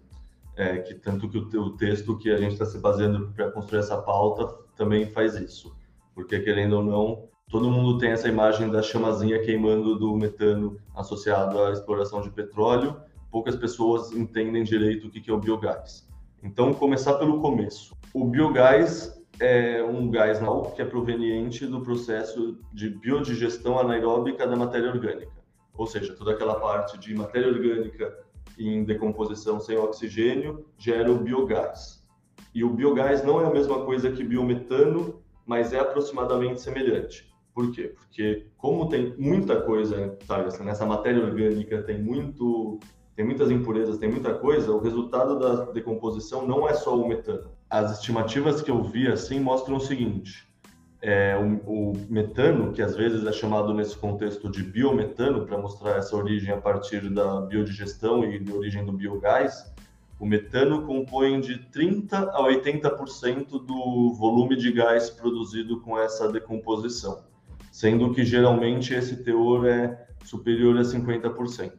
[0.56, 3.78] É, que tanto que o, o texto que a gente está se baseando para construir
[3.78, 4.46] essa pauta
[4.76, 5.74] também faz isso,
[6.14, 11.62] porque querendo ou não, todo mundo tem essa imagem da chamazinha queimando do metano associado
[11.62, 13.00] à exploração de petróleo,
[13.30, 16.06] poucas pessoas entendem direito o que é o biogás.
[16.42, 17.96] Então, começar pelo começo.
[18.12, 20.38] O biogás é um gás
[20.76, 25.32] que é proveniente do processo de biodigestão anaeróbica da matéria orgânica.
[25.74, 28.16] Ou seja, toda aquela parte de matéria orgânica
[28.56, 32.06] em decomposição sem oxigênio gera o biogás.
[32.54, 37.28] E o biogás não é a mesma coisa que biometano, mas é aproximadamente semelhante.
[37.52, 37.94] Por quê?
[37.96, 42.78] Porque como tem muita coisa, sabe, assim, nessa matéria orgânica tem muito
[43.16, 47.50] tem muitas impurezas, tem muita coisa, o resultado da decomposição não é só o metano.
[47.72, 50.46] As estimativas que eu vi assim mostram o seguinte:
[51.00, 55.96] é, o, o, metano, que às vezes é chamado nesse contexto de biometano, para mostrar
[55.96, 59.72] essa origem a partir da biodigestão e da origem do biogás,
[60.20, 67.24] o metano compõe de 30 a 80% do volume de gás produzido com essa decomposição,
[67.72, 71.72] sendo que geralmente esse teor é superior a 50%.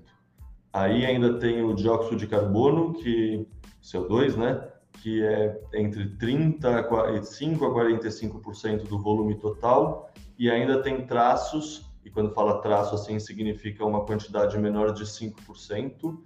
[0.74, 3.48] Aí ainda tem o dióxido de carbono, que
[3.84, 4.73] CO2, né,
[5.04, 12.34] que é entre 35 a 45% do volume total, e ainda tem traços, e quando
[12.34, 16.18] fala traço assim significa uma quantidade menor de 5%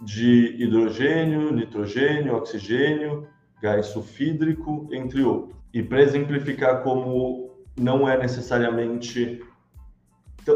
[0.00, 3.26] de hidrogênio, nitrogênio, oxigênio,
[3.60, 5.56] gás sulfídrico, entre outros.
[5.74, 9.42] E para exemplificar como não é necessariamente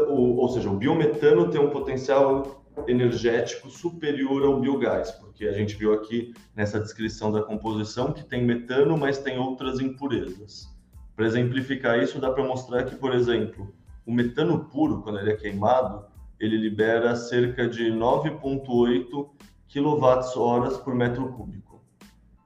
[0.09, 5.93] ou seja, o biometano tem um potencial energético superior ao biogás, porque a gente viu
[5.93, 10.73] aqui nessa descrição da composição que tem metano, mas tem outras impurezas.
[11.15, 13.73] Para exemplificar isso, dá para mostrar que, por exemplo,
[14.05, 16.05] o metano puro, quando ele é queimado,
[16.39, 19.29] ele libera cerca de 9,8
[19.67, 21.83] kWh por metro cúbico,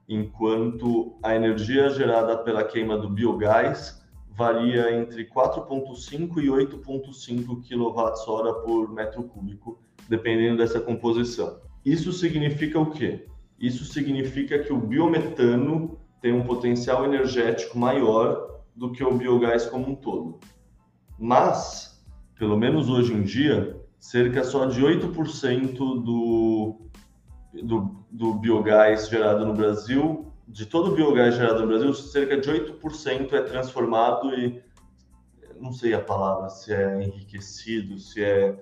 [0.08, 4.00] enquanto a energia gerada pela queima do biogás
[4.30, 11.62] varia entre 4,5 e 8,5 kWh por metro cúbico, dependendo dessa composição.
[11.86, 13.28] Isso significa o quê?
[13.60, 19.92] Isso significa que o biometano tem um potencial energético maior do que o biogás como
[19.92, 20.40] um todo.
[21.18, 22.04] Mas,
[22.38, 26.82] pelo menos hoje em dia, cerca só de 8% do,
[27.64, 32.50] do, do biogás gerado no Brasil, de todo o biogás gerado no Brasil, cerca de
[32.50, 34.62] 8% é transformado e
[35.60, 38.58] não sei a palavra, se é enriquecido, se é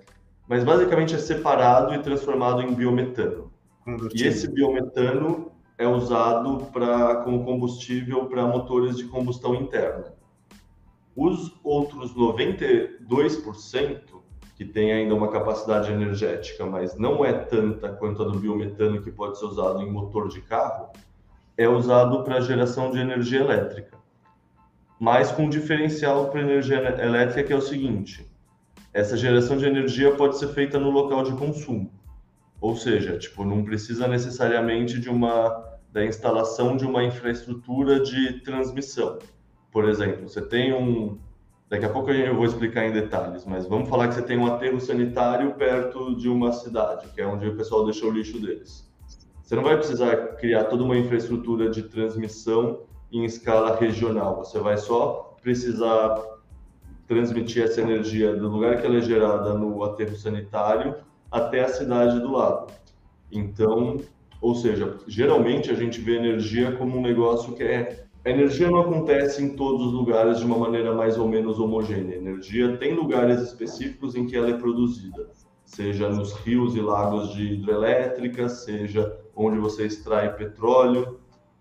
[0.48, 3.52] mas basicamente é separado e transformado em biometano.
[4.14, 10.14] E esse biometano é usado para como combustível para motores de combustão interna.
[11.14, 14.00] Os outros 92%,
[14.56, 19.10] que tem ainda uma capacidade energética, mas não é tanta quanto a do biometano que
[19.10, 20.90] pode ser usado em motor de carro,
[21.56, 23.98] é usado para geração de energia elétrica.
[24.98, 28.28] Mas com um diferencial para energia elétrica que é o seguinte:
[28.92, 31.92] essa geração de energia pode ser feita no local de consumo.
[32.60, 39.18] Ou seja, tipo, não precisa necessariamente de uma da instalação de uma infraestrutura de transmissão.
[39.70, 41.18] Por exemplo, você tem um
[41.68, 44.46] daqui a pouco eu vou explicar em detalhes, mas vamos falar que você tem um
[44.46, 48.88] aterro sanitário perto de uma cidade, que é onde o pessoal deixa o lixo deles.
[49.42, 54.36] Você não vai precisar criar toda uma infraestrutura de transmissão em escala regional.
[54.36, 56.22] Você vai só precisar
[57.08, 60.94] transmitir essa energia do lugar que ela é gerada no aterro sanitário
[61.30, 62.70] até a cidade do lado.
[63.32, 63.96] Então,
[64.40, 68.80] ou seja, geralmente a gente vê energia como um negócio que é a energia não
[68.80, 72.16] acontece em todos os lugares de uma maneira mais ou menos homogênea.
[72.16, 75.30] A energia tem lugares específicos em que ela é produzida,
[75.64, 81.20] seja nos rios e lagos de hidrelétrica, seja onde você extrai petróleo,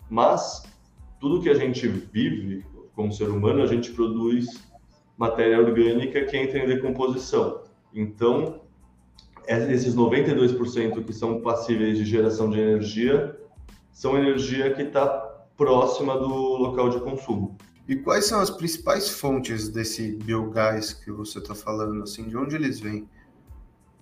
[0.10, 0.64] mas
[1.22, 4.67] tudo que a gente vive como ser humano, a gente produz
[5.18, 7.64] matéria orgânica que entra em decomposição.
[7.94, 8.62] Então,
[9.48, 13.36] esses 92% que são passíveis de geração de energia
[13.92, 15.08] são energia que está
[15.58, 17.58] próxima do local de consumo.
[17.88, 22.04] E quais são as principais fontes desse biogás que você está falando?
[22.04, 23.08] Assim, de onde eles vêm?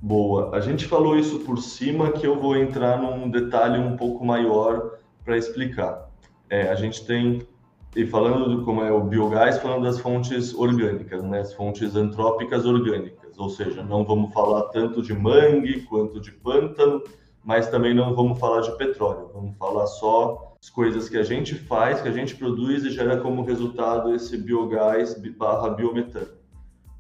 [0.02, 0.56] Boa.
[0.56, 4.98] A gente falou isso por cima, que eu vou entrar num detalhe um pouco maior
[5.24, 6.10] para explicar.
[6.50, 7.48] É, a gente tem
[7.96, 12.66] e falando do como é o biogás, falando das fontes orgânicas, né, as fontes antrópicas
[12.66, 17.02] orgânicas, ou seja, não vamos falar tanto de mangue quanto de pântano,
[17.42, 21.56] mas também não vamos falar de petróleo, vamos falar só as coisas que a gente
[21.56, 26.28] faz, que a gente produz e gera como resultado esse biogás barra biometano.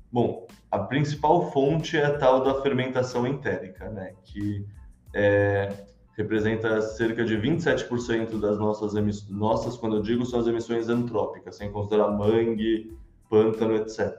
[0.10, 4.66] Bom, a principal fonte é a tal da fermentação entérica, né, que
[5.14, 5.74] é,
[6.18, 11.58] representa cerca de 27% das nossas emissões, nossas, quando eu digo, são as emissões antrópicas,
[11.58, 12.96] sem considerar mangue,
[13.30, 14.16] pântano, etc.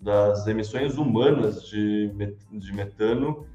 [0.00, 2.10] Das emissões humanas de,
[2.50, 3.46] de metano,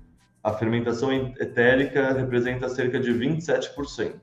[0.43, 4.13] a fermentação etérica representa cerca de 27%.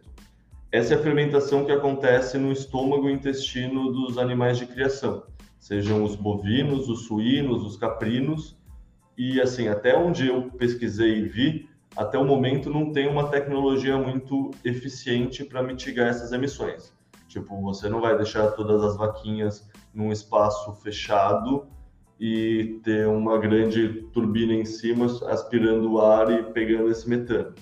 [0.73, 5.25] essa é a fermentação que acontece no estômago e intestino dos animais de criação,
[5.59, 8.57] sejam os bovinos, os suínos, os caprinos.
[9.19, 13.97] E assim, até onde eu pesquisei e vi, até o momento não tem uma tecnologia
[13.97, 16.95] muito eficiente para mitigar essas emissões.
[17.27, 21.67] Tipo, você não vai deixar todas as vaquinhas num espaço fechado
[22.21, 27.55] e ter uma grande turbina em cima aspirando o ar e pegando esse metano.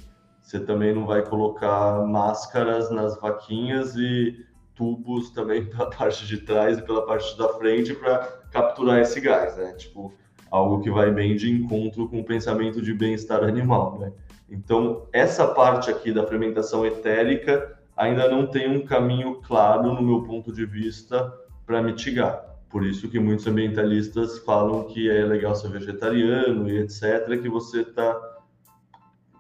[0.43, 6.79] Você também não vai colocar máscaras nas vaquinhas e tubos também pela parte de trás
[6.79, 8.19] e pela parte da frente para
[8.51, 9.73] capturar esse gás, né?
[9.73, 10.13] Tipo,
[10.51, 14.13] algo que vai bem de encontro com o pensamento de bem-estar animal, né?
[14.49, 20.23] Então, essa parte aqui da fermentação etérica ainda não tem um caminho claro, no meu
[20.23, 21.33] ponto de vista,
[21.67, 22.55] para mitigar.
[22.69, 27.83] Por isso que muitos ambientalistas falam que é legal ser vegetariano e etc., que você
[27.83, 28.21] está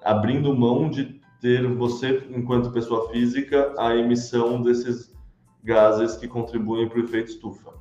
[0.03, 5.13] abrindo mão de ter você, enquanto pessoa física, a emissão desses
[5.63, 7.73] gases que contribuem para o efeito estufa.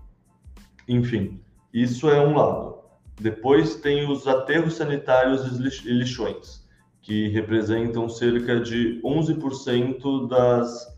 [0.88, 1.40] Enfim,
[1.74, 2.80] isso é um lado.
[3.20, 5.46] Depois tem os aterros sanitários
[5.86, 6.63] e lixões,
[7.04, 10.98] que representam cerca de 11% das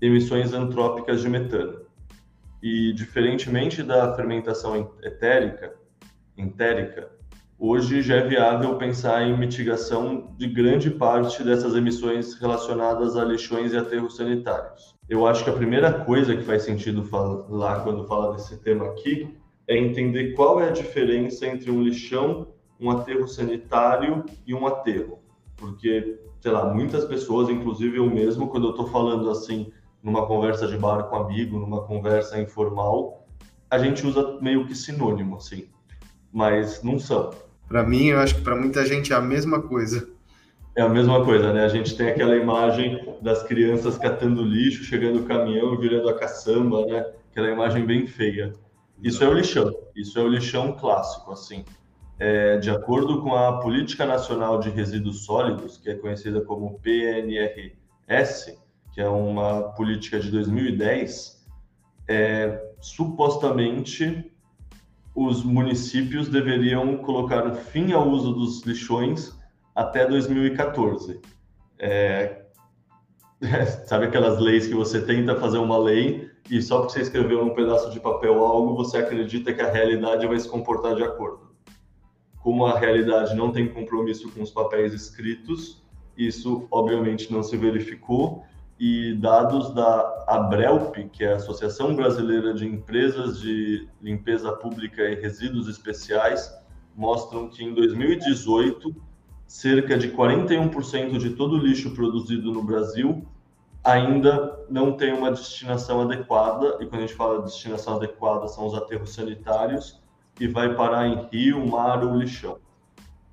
[0.00, 1.82] emissões antrópicas de metano.
[2.62, 5.74] E diferentemente da fermentação etérica,
[6.38, 7.10] entérica,
[7.58, 13.74] hoje já é viável pensar em mitigação de grande parte dessas emissões relacionadas a lixões
[13.74, 14.96] e aterros sanitários.
[15.06, 19.36] Eu acho que a primeira coisa que faz sentido falar quando fala desse tema aqui
[19.68, 22.48] é entender qual é a diferença entre um lixão,
[22.80, 25.21] um aterro sanitário e um aterro.
[25.62, 29.70] Porque, sei lá, muitas pessoas, inclusive eu mesmo, quando eu estou falando assim,
[30.02, 33.24] numa conversa de bar com amigo, numa conversa informal,
[33.70, 35.68] a gente usa meio que sinônimo, assim,
[36.32, 37.30] mas não são.
[37.68, 40.10] Para mim, eu acho que para muita gente é a mesma coisa.
[40.74, 41.64] É a mesma coisa, né?
[41.64, 46.84] A gente tem aquela imagem das crianças catando lixo, chegando o caminhão, virando a caçamba,
[46.86, 47.06] né?
[47.30, 48.52] Aquela imagem bem feia.
[49.00, 49.72] Isso é o lixão.
[49.94, 51.64] Isso é o lixão clássico, assim.
[52.24, 58.56] É, de acordo com a Política Nacional de Resíduos Sólidos, que é conhecida como PNRS,
[58.92, 61.44] que é uma política de 2010,
[62.06, 64.32] é, supostamente
[65.12, 69.36] os municípios deveriam colocar um fim ao uso dos lixões
[69.74, 71.20] até 2014.
[71.76, 72.44] É,
[73.84, 77.52] sabe aquelas leis que você tenta fazer uma lei e só porque você escreveu num
[77.52, 81.51] pedaço de papel algo, você acredita que a realidade vai se comportar de acordo.
[82.42, 85.82] Como a realidade não tem compromisso com os papéis escritos,
[86.16, 88.44] isso obviamente não se verificou.
[88.78, 95.14] E dados da Abrelp, que é a Associação Brasileira de Empresas de Limpeza Pública e
[95.14, 96.52] Resíduos Especiais,
[96.96, 98.94] mostram que em 2018
[99.46, 103.24] cerca de 41% de todo o lixo produzido no Brasil
[103.84, 108.66] ainda não tem uma destinação adequada, e quando a gente fala de destinação adequada, são
[108.66, 110.01] os aterros sanitários,
[110.40, 112.58] e vai parar em rio, mar ou lixão.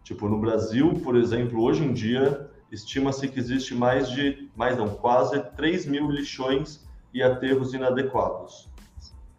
[0.03, 4.89] Tipo, no Brasil, por exemplo, hoje em dia, estima-se que existe mais de, mais não,
[4.89, 8.69] quase 3 mil lixões e aterros inadequados.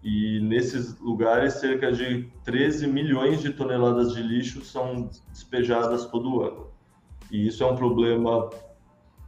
[0.02, 6.68] E nesses lugares, cerca de 13 milhões de toneladas de lixo são despejadas todo ano.
[7.30, 8.48] E isso é um problema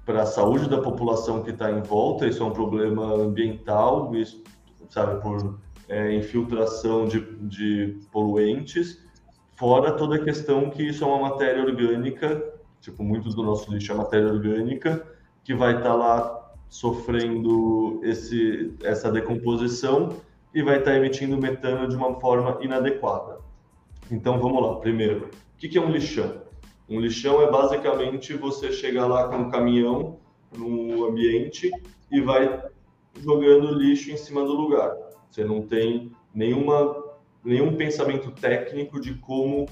[0.04, 4.42] para a saúde da população que está em volta, isso é um problema ambiental, isso,
[4.88, 5.58] sabe, por
[5.93, 9.05] é, infiltração de, de poluentes,
[9.57, 13.93] fora toda a questão que isso é uma matéria orgânica tipo, muito do nosso lixo
[13.93, 15.07] é matéria orgânica,
[15.45, 20.16] que vai estar tá lá sofrendo esse, essa decomposição
[20.53, 23.38] e vai estar tá emitindo metano de uma forma inadequada.
[24.11, 24.80] Então, vamos lá.
[24.80, 26.43] Primeiro, o que é um lixão?
[26.88, 30.18] Um lixão é basicamente você chegar lá com um caminhão
[30.55, 31.70] no ambiente
[32.11, 32.62] e vai
[33.20, 34.93] jogando lixo em cima do lugar.
[35.32, 36.94] Você não tem nenhuma,
[37.42, 39.66] nenhum pensamento técnico de como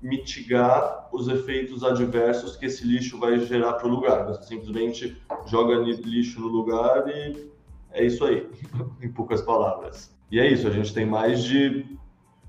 [0.00, 4.26] mitigar os efeitos adversos que esse lixo vai gerar para o lugar.
[4.26, 7.50] Você simplesmente joga lixo no lugar e
[7.92, 8.46] é isso aí,
[9.02, 10.14] em poucas palavras.
[10.30, 11.86] E é isso, a gente tem mais de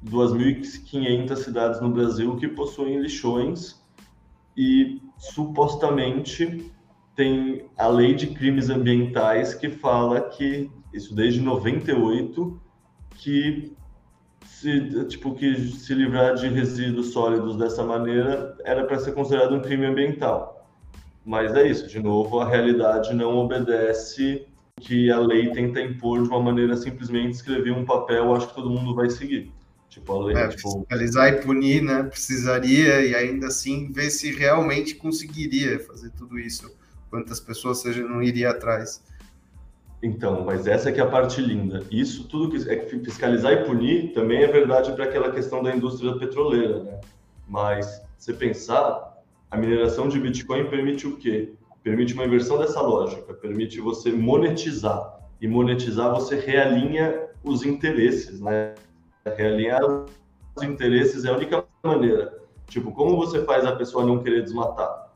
[0.05, 3.81] 2.500 cidades no Brasil que possuem lixões
[4.57, 6.71] e supostamente
[7.15, 12.59] tem a lei de crimes ambientais que fala que, isso desde 98,
[13.15, 13.71] que
[14.45, 19.61] se, tipo, que se livrar de resíduos sólidos dessa maneira era para ser considerado um
[19.61, 20.67] crime ambiental.
[21.25, 24.47] Mas é isso, de novo, a realidade não obedece
[24.79, 28.69] que a lei tenta impor de uma maneira simplesmente escrever um papel, acho que todo
[28.69, 29.51] mundo vai seguir.
[29.89, 30.79] Tipo, a lei, é, tipo...
[30.79, 32.03] fiscalizar e punir, né?
[32.03, 36.71] Precisaria e ainda assim ver se realmente conseguiria fazer tudo isso.
[37.09, 39.03] Quantas pessoas seja não iria atrás.
[40.01, 41.83] Então, mas essa é que é a parte linda.
[41.89, 46.17] Isso tudo que é fiscalizar e punir também é verdade para aquela questão da indústria
[46.17, 47.01] petroleira, né?
[47.47, 49.17] Mas você pensar,
[49.49, 51.53] a mineração de Bitcoin permite o quê?
[51.81, 55.17] Permite uma inversão dessa lógica, permite você monetizar.
[55.39, 58.75] E monetizar você realinha os interesses, né?
[59.35, 59.81] Realinhar
[60.55, 62.37] os interesses é a única maneira.
[62.67, 65.11] Tipo, como você faz a pessoa não querer desmatar?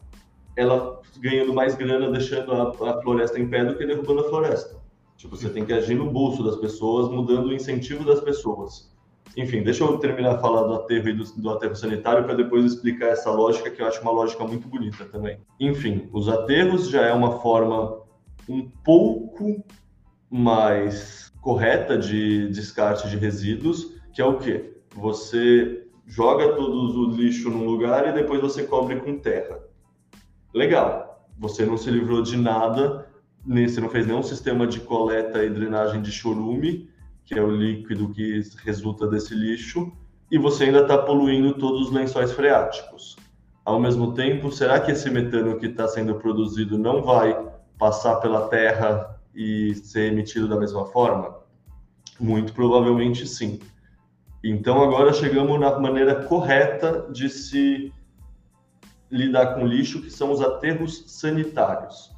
[0.55, 4.75] Ela ganhando mais grana deixando a, a floresta em pé do que derrubando a floresta.
[5.17, 8.91] Tipo, você tem que agir no bolso das pessoas, mudando o incentivo das pessoas.
[9.37, 12.65] Enfim, deixa eu terminar a falar do aterro e do, do aterro sanitário para depois
[12.65, 15.39] explicar essa lógica, que eu acho uma lógica muito bonita também.
[15.59, 18.01] Enfim, os aterros já é uma forma
[18.49, 19.63] um pouco
[20.29, 24.73] mais correta de descarte de resíduos, que é o quê?
[24.95, 29.59] Você joga todo o lixo num lugar e depois você cobre com terra.
[30.53, 33.07] Legal, você não se livrou de nada,
[33.45, 36.89] você não fez nenhum sistema de coleta e drenagem de chorume,
[37.23, 39.91] que é o líquido que resulta desse lixo,
[40.29, 43.15] e você ainda está poluindo todos os lençóis freáticos.
[43.63, 47.37] Ao mesmo tempo, será que esse metano que está sendo produzido não vai
[47.77, 51.37] passar pela terra e ser emitido da mesma forma?
[52.19, 53.59] Muito provavelmente sim.
[54.43, 57.93] Então agora chegamos na maneira correta de se
[59.11, 62.11] lidar com lixo, que são os aterros sanitários,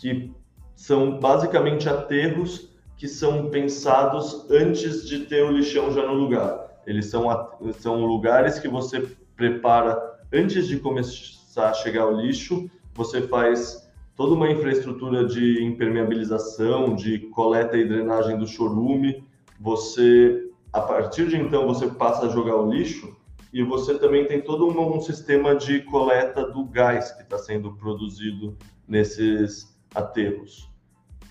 [0.00, 0.32] que
[0.76, 6.82] são basicamente aterros que são pensados antes de ter o lixão já no lugar.
[6.84, 7.26] Eles são,
[7.74, 14.34] são lugares que você prepara antes de começar a chegar o lixo, você faz toda
[14.34, 19.24] uma infraestrutura de impermeabilização, de coleta e drenagem do chorume,
[19.60, 23.16] você a partir de então você passa a jogar o lixo
[23.52, 27.74] e você também tem todo um, um sistema de coleta do gás que está sendo
[27.74, 30.70] produzido nesses aterros.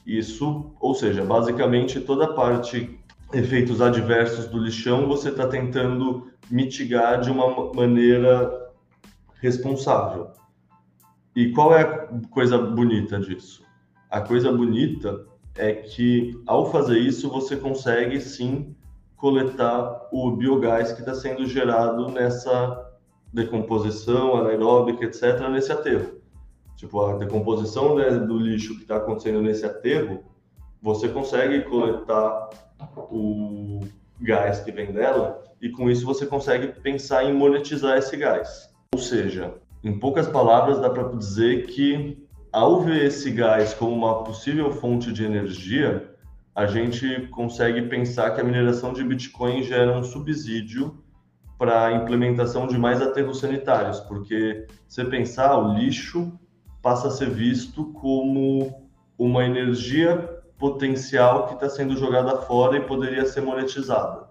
[0.05, 2.99] Isso, ou seja, basicamente toda a parte
[3.34, 8.72] efeitos adversos do lixão você está tentando mitigar de uma maneira
[9.41, 10.32] responsável.
[11.36, 13.63] E qual é a coisa bonita disso?
[14.09, 18.76] A coisa bonita é que ao fazer isso você consegue sim
[19.18, 22.86] coletar o biogás que está sendo gerado nessa
[23.34, 26.22] decomposição anaeróbica, etc., nesse aterro.
[26.76, 30.24] Tipo, a decomposição né, do lixo que está acontecendo nesse aterro,
[30.82, 32.49] você consegue coletar
[33.11, 33.82] o
[34.22, 38.70] gás que vem dela e com isso você consegue pensar em monetizar esse gás.
[38.93, 44.24] Ou seja, em poucas palavras, dá para dizer que ao ver esse gás como uma
[44.24, 46.07] possível fonte de energia,
[46.58, 50.97] a gente consegue pensar que a mineração de Bitcoin gera um subsídio
[51.55, 56.34] para a implementação de mais aterros sanitários, porque você pensar, o lixo
[56.82, 58.89] passa a ser visto como
[59.20, 60.18] uma energia
[60.58, 64.28] potencial que está sendo jogada fora e poderia ser monetizada.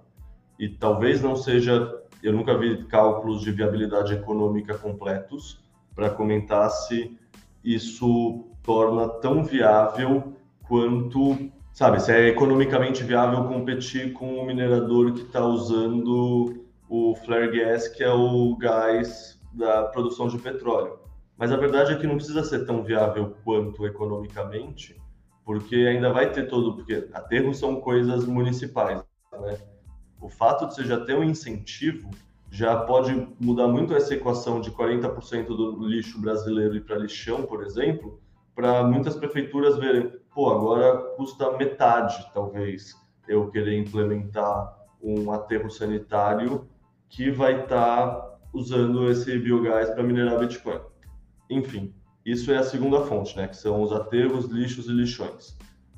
[0.59, 5.65] E talvez não seja, eu nunca vi cálculos de viabilidade econômica completos
[5.95, 7.17] para comentar se
[7.63, 10.33] isso torna tão viável
[10.67, 17.55] quanto sabe, se é economicamente viável competir com o minerador que está usando o flare
[17.55, 20.99] gas, que é o gás da produção de petróleo.
[21.37, 24.97] Mas a verdade é que não precisa ser tão viável quanto economicamente,
[25.45, 29.05] porque ainda vai ter todo, porque aterros são coisas municipais,
[29.39, 29.59] né?
[30.19, 32.09] O fato de você já ter um incentivo
[32.51, 37.63] já pode mudar muito essa equação de 40% do lixo brasileiro ir para lixão, por
[37.63, 38.19] exemplo,
[38.55, 42.95] para muitas prefeituras verem, pô, agora custa metade, talvez,
[43.27, 46.69] eu querer implementar um aterro sanitário
[47.09, 50.81] que vai estar tá usando esse biogás para minerar Bitcoin.
[51.49, 53.49] Enfim, isso é a segunda fonte, né?
[53.49, 55.57] Que são os aterros, lixos e lixões.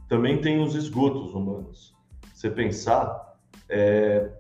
[0.09, 1.97] Também tem os esgotos humanos.
[2.33, 3.37] Você pensar,
[3.69, 4.31] é,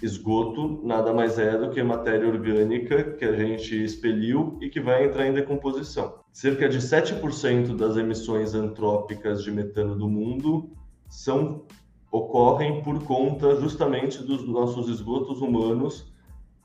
[0.00, 5.06] esgoto nada mais é do que matéria orgânica que a gente expeliu e que vai
[5.06, 6.19] entrar em decomposição.
[6.32, 10.70] Cerca de 7% das emissões antrópicas de metano do mundo
[11.08, 11.64] são
[12.10, 16.12] ocorrem por conta justamente dos nossos esgotos humanos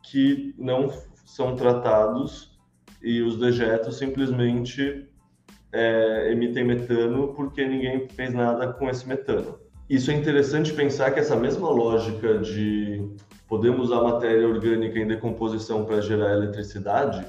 [0.01, 0.91] que não
[1.25, 2.57] são tratados
[3.01, 5.07] e os dejetos simplesmente
[5.71, 9.59] é, emitem metano porque ninguém fez nada com esse metano.
[9.89, 13.07] Isso é interessante pensar que essa mesma lógica de
[13.47, 17.25] podemos usar matéria orgânica em decomposição para gerar eletricidade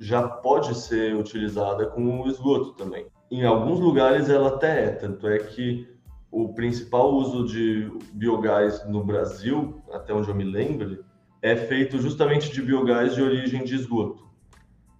[0.00, 3.06] já pode ser utilizada com o esgoto também.
[3.30, 5.86] Em alguns lugares ela até é, tanto é que
[6.30, 11.04] o principal uso de biogás no Brasil, até onde eu me lembro,
[11.42, 14.30] é feito justamente de biogás de origem de esgoto.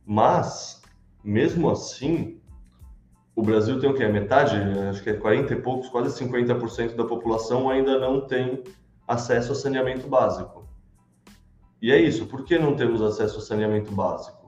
[0.04, 0.82] Mas,
[1.24, 2.40] mesmo assim,
[3.34, 4.06] o Brasil tem o que?
[4.06, 4.56] Metade,
[4.88, 8.62] acho que é 40 e poucos, quase 50% da população ainda não tem
[9.08, 10.68] acesso a saneamento básico.
[11.80, 14.39] E é isso, por que não temos acesso a saneamento básico?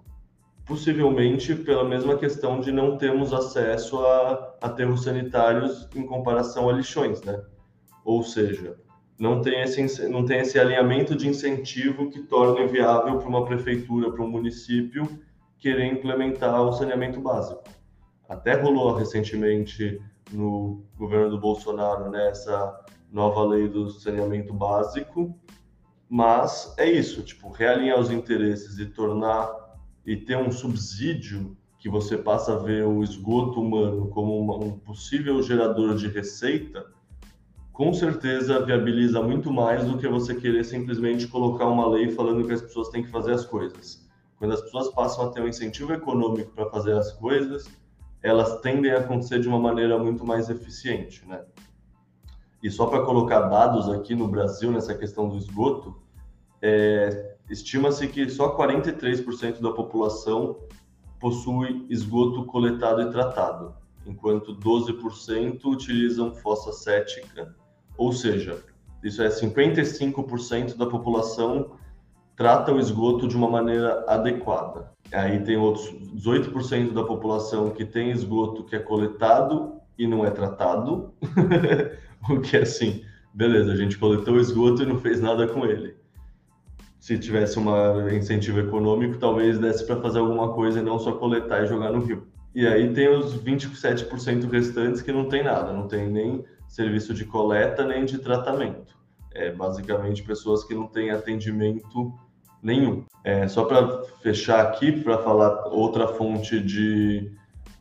[0.67, 7.23] Possivelmente pela mesma questão de não termos acesso a aterros sanitários em comparação a lixões,
[7.23, 7.43] né?
[8.05, 8.77] Ou seja,
[9.19, 14.11] não tem esse, não tem esse alinhamento de incentivo que torna inviável para uma prefeitura,
[14.11, 15.09] para um município,
[15.59, 17.63] querer implementar o saneamento básico.
[18.29, 20.01] Até rolou recentemente
[20.33, 22.33] no governo do Bolsonaro né,
[23.13, 25.39] nova lei do saneamento básico,
[26.09, 29.62] mas é isso, tipo, realinhar os interesses e tornar
[30.05, 34.79] e ter um subsídio que você passa a ver o esgoto humano como uma, um
[34.79, 36.87] possível gerador de receita,
[37.73, 42.53] com certeza viabiliza muito mais do que você querer simplesmente colocar uma lei falando que
[42.53, 44.09] as pessoas têm que fazer as coisas.
[44.39, 47.69] Quando as pessoas passam a ter um incentivo econômico para fazer as coisas,
[48.23, 51.45] elas tendem a acontecer de uma maneira muito mais eficiente, né?
[52.63, 56.01] E só para colocar dados aqui no Brasil nessa questão do esgoto,
[56.61, 60.59] é, estima-se que só 43% da população
[61.21, 63.75] possui esgoto coletado e tratado,
[64.07, 67.55] enquanto 12% utilizam fossa cética,
[67.97, 68.63] ou seja,
[69.03, 71.73] isso é 55% da população
[72.37, 74.91] trata o esgoto de uma maneira adequada.
[75.13, 80.31] Aí tem outros 18% da população que tem esgoto que é coletado e não é
[80.31, 81.13] tratado.
[82.31, 85.67] o que é assim, beleza, a gente coletou o esgoto e não fez nada com
[85.67, 85.97] ele.
[87.03, 91.65] Se tivesse um incentivo econômico, talvez desse para fazer alguma coisa e não só coletar
[91.65, 92.29] e jogar no rio.
[92.55, 97.25] E aí tem os 27% restantes que não tem nada, não tem nem serviço de
[97.25, 98.97] coleta nem de tratamento.
[99.35, 102.15] É basicamente pessoas que não têm atendimento
[102.63, 103.05] nenhum.
[103.25, 107.33] É, só para fechar aqui, para falar outra fonte de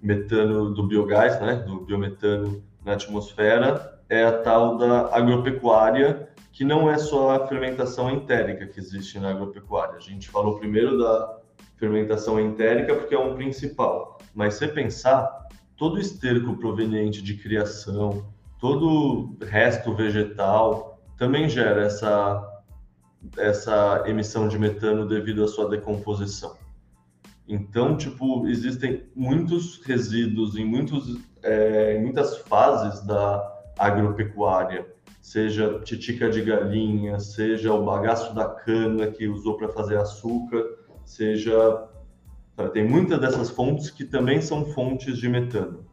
[0.01, 6.89] metano do biogás, né, do biometano na atmosfera, é a tal da agropecuária, que não
[6.89, 9.95] é só a fermentação entérica que existe na agropecuária.
[9.95, 11.39] A gente falou primeiro da
[11.77, 18.25] fermentação entérica porque é um principal, mas se pensar, todo esterco proveniente de criação,
[18.59, 22.47] todo resto vegetal também gera essa
[23.37, 26.55] essa emissão de metano devido à sua decomposição.
[27.47, 34.87] Então, tipo, existem muitos resíduos em, muitos, é, muitas fases da agropecuária,
[35.21, 40.63] seja titica de galinha, seja o bagaço da cana que usou para fazer açúcar,
[41.05, 41.87] seja
[42.73, 45.85] tem muitas dessas fontes que também são fontes de metano.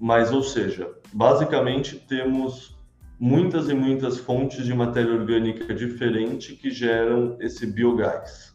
[0.00, 2.76] Mas, ou seja, basicamente temos
[3.18, 8.54] muitas e muitas fontes de matéria orgânica diferente que geram esse biogás.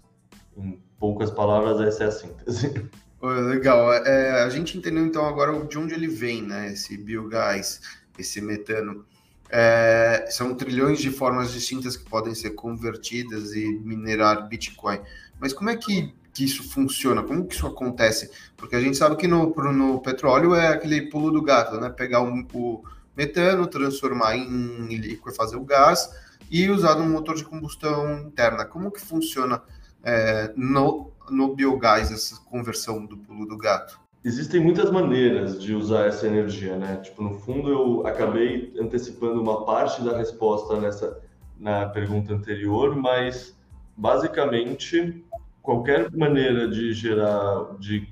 [0.57, 2.89] Em poucas palavras, essa é a síntese.
[3.22, 3.93] Legal.
[3.93, 6.72] É, a gente entendeu então agora de onde ele vem, né?
[6.72, 7.82] Esse biogás,
[8.18, 9.05] esse metano.
[9.50, 15.00] É, são trilhões de formas distintas que podem ser convertidas e minerar Bitcoin.
[15.39, 17.24] Mas como é que, que isso funciona?
[17.24, 18.30] Como que isso acontece?
[18.56, 21.89] Porque a gente sabe que no, no petróleo é aquele pulo do gato, né?
[21.89, 22.84] Pegar o, o
[23.16, 26.10] metano, transformar em líquido, fazer o gás
[26.50, 28.66] e usar no motor de combustão interna.
[28.66, 29.62] Como que funciona
[30.04, 34.00] é, no, no biogás essa conversão do pulo do gato?
[34.24, 36.97] Existem muitas maneiras de usar essa energia, né?
[36.97, 41.22] Tipo, no fundo eu acabei antecipando uma parte da resposta nessa
[41.57, 43.57] na pergunta anterior, mas
[43.95, 45.24] basicamente
[45.61, 48.07] qualquer maneira de gerar de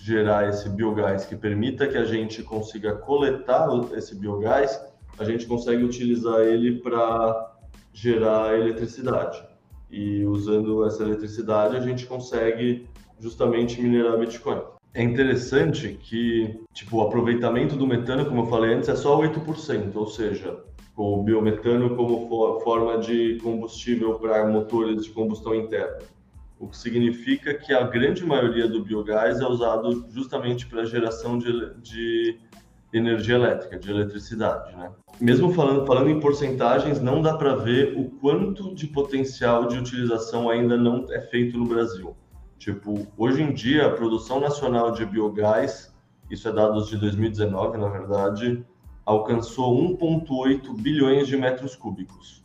[0.00, 4.80] gerar esse biogás que permita que a gente consiga coletar esse biogás,
[5.18, 7.54] a gente consegue utilizar ele para
[7.92, 9.42] gerar eletricidade.
[9.90, 12.88] E usando essa eletricidade, a gente consegue
[13.20, 14.71] justamente minerar Bitcoin.
[14.94, 19.94] É interessante que, tipo, o aproveitamento do metano, como eu falei antes, é só 8%,
[19.94, 20.58] ou seja,
[20.96, 25.98] o biometano como forma de combustível para motores de combustão interna
[26.62, 31.74] o que significa que a grande maioria do biogás é usado justamente para geração de,
[31.82, 32.38] de
[32.92, 34.92] energia elétrica, de eletricidade, né?
[35.20, 40.48] Mesmo falando, falando em porcentagens, não dá para ver o quanto de potencial de utilização
[40.48, 42.14] ainda não é feito no Brasil.
[42.62, 45.92] Tipo, hoje em dia, a produção nacional de biogás,
[46.30, 48.64] isso é dados de 2019, na verdade,
[49.04, 52.42] alcançou 1,8 bilhões de metros cúbicos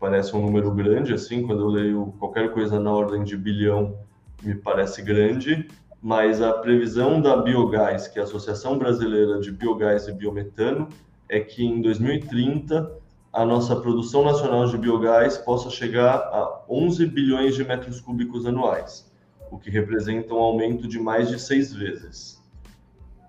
[0.00, 3.98] parece um número grande, assim, quando eu leio qualquer coisa na ordem de bilhão,
[4.42, 5.68] me parece grande,
[6.00, 10.88] mas a previsão da Biogás, que é a Associação Brasileira de Biogás e Biometano,
[11.28, 12.90] é que em 2030
[13.30, 19.09] a nossa produção nacional de biogás possa chegar a 11 bilhões de metros cúbicos anuais,
[19.50, 22.40] o que representa um aumento de mais de seis vezes.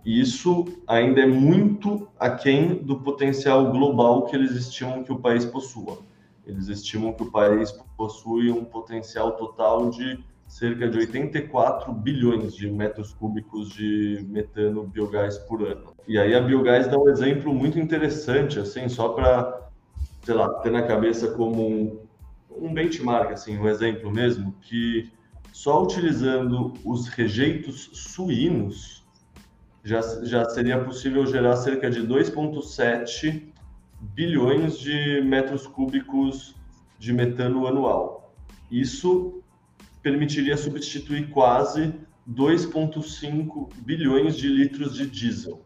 [0.04, 5.46] E isso ainda é muito aquém do potencial global que eles estimam que o país
[5.46, 6.00] possua.
[6.46, 12.70] Eles estimam que o país possui um potencial total de cerca de 84 bilhões de
[12.70, 15.94] metros cúbicos de metano biogás por ano.
[16.08, 19.70] E aí a biogás dá um exemplo muito interessante, assim, só para,
[20.24, 22.00] sei lá, ter na cabeça como um,
[22.50, 25.10] um benchmark, assim, um exemplo mesmo, que
[25.52, 29.02] só utilizando os rejeitos suínos
[29.84, 33.52] já, já seria possível gerar cerca de 2,7
[34.00, 36.56] bilhões de metros cúbicos
[37.00, 38.34] de metano anual.
[38.70, 39.42] Isso
[40.02, 41.94] permitiria substituir quase
[42.30, 45.62] 2,5 bilhões de litros de diesel.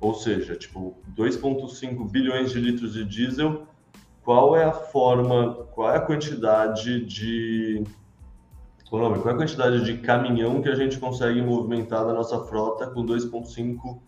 [0.00, 3.66] Ou seja, tipo, 2,5 bilhões de litros de diesel,
[4.22, 7.84] qual é a forma, qual é a quantidade de
[8.92, 13.02] qual é a quantidade de caminhão que a gente consegue movimentar da nossa frota com
[13.06, 13.98] 2,5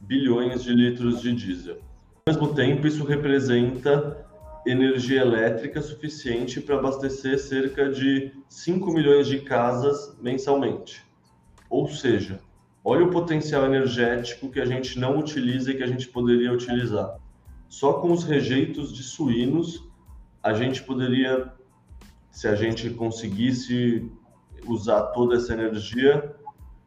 [0.00, 1.78] bilhões de litros de diesel?
[2.24, 4.24] Ao mesmo tempo, isso representa
[4.64, 11.04] energia elétrica suficiente para abastecer cerca de 5 milhões de casas mensalmente.
[11.68, 12.38] Ou seja,
[12.84, 17.18] olha o potencial energético que a gente não utiliza e que a gente poderia utilizar.
[17.68, 19.82] Só com os rejeitos de suínos,
[20.40, 21.52] a gente poderia,
[22.30, 24.08] se a gente conseguisse
[24.66, 26.34] usar toda essa energia,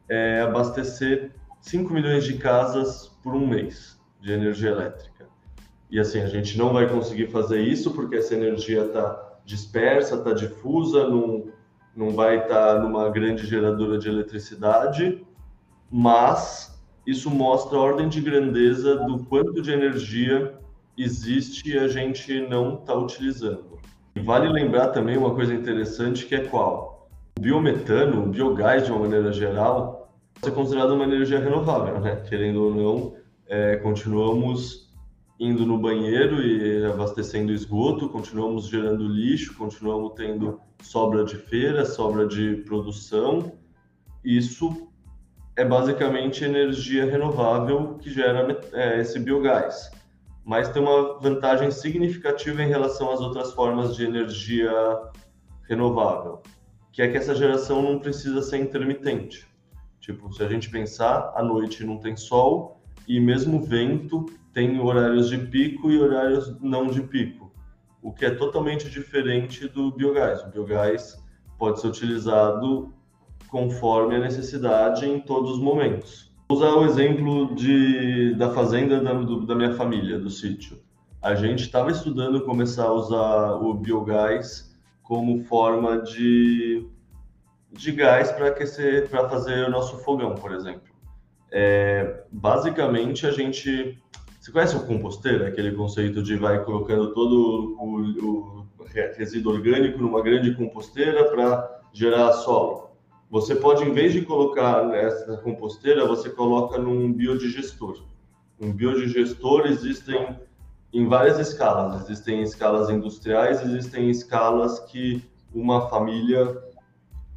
[0.10, 5.28] é, abastecer 5 milhões de casas por um mês de energia elétrica.
[5.90, 10.34] E assim, a gente não vai conseguir fazer isso porque essa energia está dispersa, está
[10.34, 11.52] difusa, não,
[11.96, 15.26] não vai estar tá numa grande geradora de eletricidade,
[15.90, 20.56] mas isso mostra a ordem de grandeza do quanto de energia
[20.98, 23.80] existe e a gente não está utilizando.
[24.16, 26.91] E vale lembrar também uma coisa interessante que é qual?
[27.38, 30.14] O biometano, o biogás de uma maneira geral,
[30.44, 32.24] ser considerado uma energia renovável, né?
[32.28, 33.16] Querendo ou não,
[33.48, 34.92] é, continuamos
[35.40, 42.28] indo no banheiro e abastecendo esgoto, continuamos gerando lixo, continuamos tendo sobra de feira, sobra
[42.28, 43.52] de produção.
[44.24, 44.88] Isso
[45.56, 49.92] é basicamente energia renovável que gera é, esse biogás.
[50.46, 54.72] Mas tem uma vantagem significativa em relação às outras formas de energia
[55.68, 56.42] renovável,
[56.92, 59.48] que é que essa geração não precisa ser intermitente.
[60.00, 65.30] Tipo, se a gente pensar, à noite não tem sol e mesmo vento tem horários
[65.30, 67.52] de pico e horários não de pico,
[68.02, 70.42] o que é totalmente diferente do biogás.
[70.44, 71.22] O biogás
[71.58, 72.94] pode ser utilizado
[73.48, 76.32] conforme a necessidade em todos os momentos.
[76.50, 80.78] Vou usar o exemplo de, da fazenda da, do, da minha família, do sítio.
[81.22, 84.71] A gente estava estudando começar a usar o biogás
[85.12, 86.88] como forma de,
[87.70, 90.90] de gás para aquecer, para fazer o nosso fogão, por exemplo.
[91.52, 94.02] É, basicamente, a gente
[94.40, 98.84] você conhece o composteiro, aquele conceito de vai colocando todo o, o
[99.18, 102.92] resíduo orgânico numa grande composteira para gerar solo?
[103.30, 108.02] Você pode, em vez de colocar nessa composteira, você coloca num biodigestor.
[108.58, 110.40] Um biodigestor existem
[110.94, 112.04] em várias escalas.
[112.04, 115.24] Existem escalas industriais, existem escalas que
[115.54, 116.62] uma família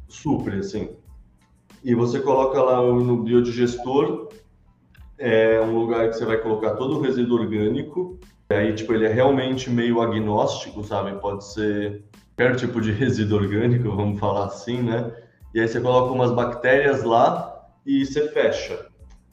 [0.07, 0.95] supre, assim.
[1.83, 4.29] E você coloca lá no biodigestor
[5.17, 8.19] é um lugar que você vai colocar todo o resíduo orgânico.
[8.49, 11.13] Aí, tipo, ele é realmente meio agnóstico, sabe?
[11.19, 12.03] Pode ser
[12.35, 15.11] qualquer tipo de resíduo orgânico, vamos falar assim, né?
[15.53, 18.87] E aí você coloca umas bactérias lá e você fecha.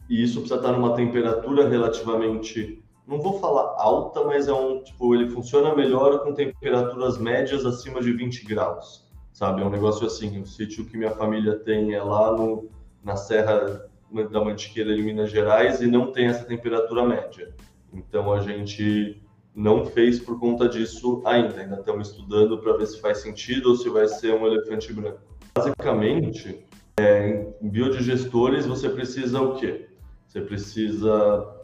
[0.09, 5.15] E isso precisa estar numa temperatura relativamente, não vou falar alta, mas é um, tipo,
[5.15, 9.63] ele funciona melhor com temperaturas médias acima de 20 graus, sabe?
[9.63, 12.69] É um negócio assim, o sítio que minha família tem é lá no,
[13.03, 13.89] na Serra
[14.31, 17.55] da Mantiqueira de Minas Gerais e não tem essa temperatura média.
[17.93, 19.23] Então a gente
[19.55, 21.61] não fez por conta disso ainda.
[21.61, 25.21] Ainda estamos estudando para ver se faz sentido ou se vai ser um elefante branco.
[25.55, 26.67] Basicamente,
[26.99, 29.89] é, em biodigestores você precisa o quê?
[30.27, 31.62] Você precisa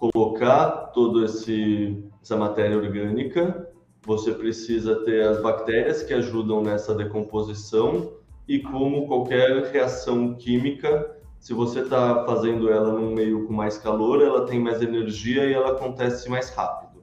[0.00, 3.70] colocar toda essa matéria orgânica,
[4.02, 8.14] você precisa ter as bactérias que ajudam nessa decomposição
[8.48, 14.22] e como qualquer reação química, se você está fazendo ela num meio com mais calor,
[14.22, 17.02] ela tem mais energia e ela acontece mais rápido.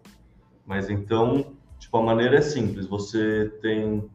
[0.66, 2.88] Mas então, tipo, a maneira é simples.
[2.88, 4.10] Você tem,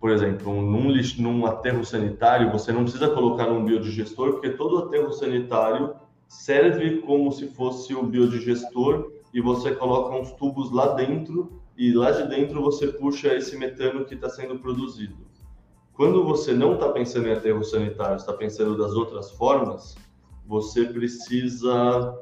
[0.00, 4.78] por exemplo, num, lixo, num aterro sanitário, você não precisa colocar num biodigestor, porque todo
[4.78, 5.94] aterro sanitário
[6.30, 12.12] serve como se fosse o biodigestor e você coloca uns tubos lá dentro e lá
[12.12, 15.16] de dentro você puxa esse metano que está sendo produzido.
[15.92, 19.96] Quando você não está pensando em aterro sanitário, está pensando das outras formas,
[20.46, 22.16] você precisa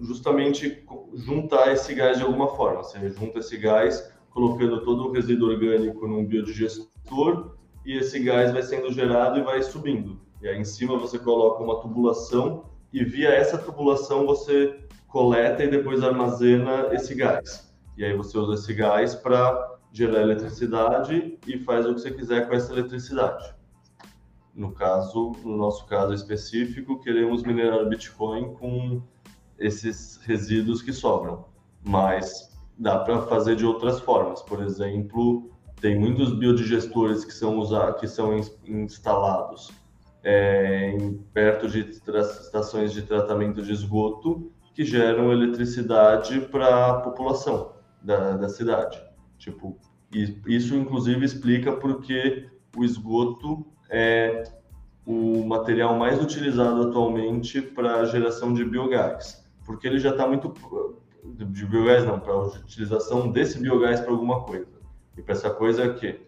[0.00, 0.84] justamente
[1.14, 2.82] juntar esse gás de alguma forma.
[2.82, 7.54] Você junta esse gás colocando todo o resíduo orgânico num biodigestor
[7.86, 10.20] e esse gás vai sendo gerado e vai subindo.
[10.42, 15.70] E aí em cima você coloca uma tubulação e via essa tubulação você coleta e
[15.70, 17.72] depois armazena esse gás.
[17.96, 22.46] E aí você usa esse gás para gerar eletricidade e faz o que você quiser
[22.46, 23.54] com essa eletricidade.
[24.54, 29.02] No caso, no nosso caso específico, queremos minerar Bitcoin com
[29.58, 31.44] esses resíduos que sobram,
[31.84, 34.42] mas dá para fazer de outras formas.
[34.42, 38.36] Por exemplo, tem muitos biodigestores que são usados, que são
[38.66, 39.72] instalados
[40.22, 47.72] é, em, perto de estações de tratamento de esgoto que geram eletricidade para a população
[48.02, 49.02] da, da cidade.
[49.38, 49.78] Tipo,
[50.46, 54.44] isso inclusive explica porque o esgoto é
[55.06, 60.52] o material mais utilizado atualmente para a geração de biogás, porque ele já está muito
[61.24, 64.78] de biogás não, para a utilização desse biogás para alguma coisa.
[65.16, 66.27] E para essa coisa é que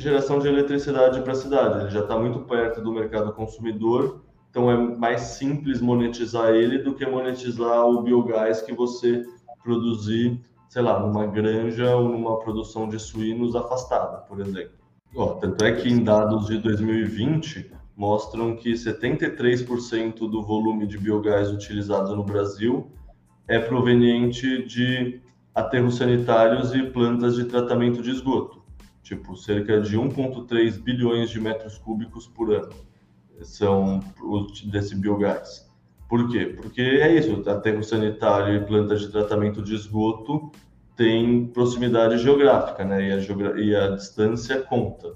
[0.00, 4.70] geração de eletricidade para a cidade, ele já está muito perto do mercado consumidor, então
[4.70, 9.24] é mais simples monetizar ele do que monetizar o biogás que você
[9.62, 10.40] produzir
[10.70, 14.78] sei lá, numa granja ou numa produção de suínos afastada, por exemplo.
[15.16, 21.50] Ó, tanto é que em dados de 2020 mostram que 73% do volume de biogás
[21.50, 22.88] utilizado no Brasil
[23.48, 25.20] é proveniente de
[25.52, 28.59] aterros sanitários e plantas de tratamento de esgoto,
[29.02, 32.90] tipo cerca de 1,3 bilhões de metros cúbicos por ano
[33.42, 34.00] são
[34.66, 35.68] desse biogás.
[36.08, 36.54] Por quê?
[36.56, 40.50] Porque é isso, aterro sanitário e plantas de tratamento de esgoto
[40.96, 43.08] tem proximidade geográfica, né?
[43.08, 43.60] E a, geogra...
[43.60, 45.14] e a distância conta.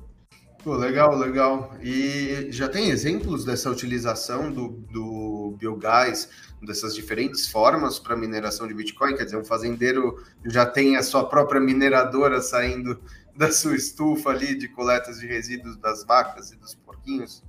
[0.62, 1.76] Pô, legal, legal.
[1.82, 6.30] E já tem exemplos dessa utilização do, do biogás,
[6.62, 9.14] dessas diferentes formas para mineração de Bitcoin?
[9.14, 12.98] Quer dizer, um fazendeiro já tem a sua própria mineradora saindo
[13.36, 17.42] da sua estufa ali de coletas de resíduos das vacas e dos porquinhos?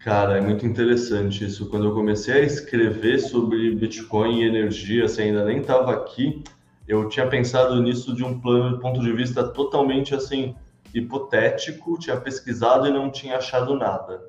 [0.00, 1.68] Cara, é muito interessante isso.
[1.68, 6.42] Quando eu comecei a escrever sobre Bitcoin e energia, você ainda nem estava aqui,
[6.88, 10.56] eu tinha pensado nisso de um plano, ponto de vista totalmente assim
[10.94, 14.24] hipotético, tinha pesquisado e não tinha achado nada.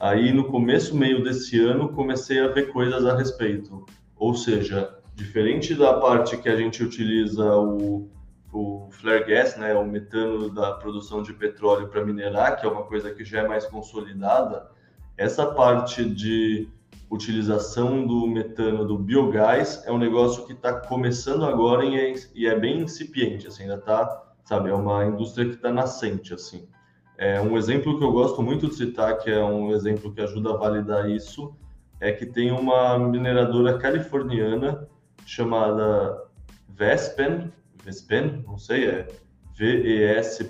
[0.00, 3.84] Aí no começo, meio desse ano, comecei a ver coisas a respeito.
[4.16, 8.08] Ou seja, diferente da parte que a gente utiliza o,
[8.52, 12.82] o flare gas, né, o metano da produção de petróleo para minerar, que é uma
[12.82, 14.70] coisa que já é mais consolidada,
[15.16, 16.68] essa parte de
[17.10, 22.46] utilização do metano do biogás é um negócio que está começando agora e é, e
[22.46, 26.68] é, bem incipiente, assim, ainda está, sabe, é uma indústria que está nascente, assim.
[27.18, 30.54] É um exemplo que eu gosto muito de citar, que é um exemplo que ajuda
[30.54, 31.54] a validar isso,
[32.00, 34.88] é que tem uma mineradora californiana
[35.26, 36.24] chamada
[36.68, 37.52] Vespen,
[37.84, 39.08] Vespen, não sei, é
[39.56, 40.44] V-E-S-P-N-E-N,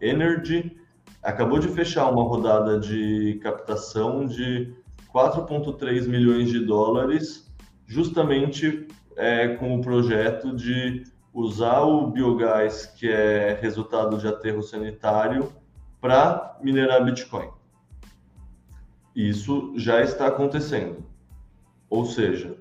[0.00, 0.76] Energy,
[1.22, 4.72] acabou de fechar uma rodada de captação de
[5.12, 7.52] 4,3 milhões de dólares,
[7.86, 15.52] justamente é, com o projeto de usar o biogás, que é resultado de aterro sanitário,
[16.00, 17.50] para minerar Bitcoin.
[19.14, 21.04] Isso já está acontecendo.
[21.88, 22.56] Ou seja,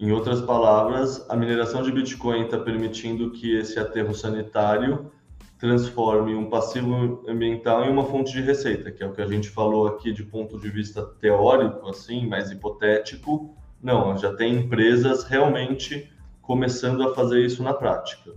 [0.00, 5.12] em outras palavras, a mineração de Bitcoin está permitindo que esse aterro sanitário
[5.58, 9.50] transforme um passivo ambiental em uma fonte de receita, que é o que a gente
[9.50, 13.54] falou aqui de ponto de vista teórico, assim, mais hipotético.
[13.82, 18.32] Não, já tem empresas realmente começando a fazer isso na prática.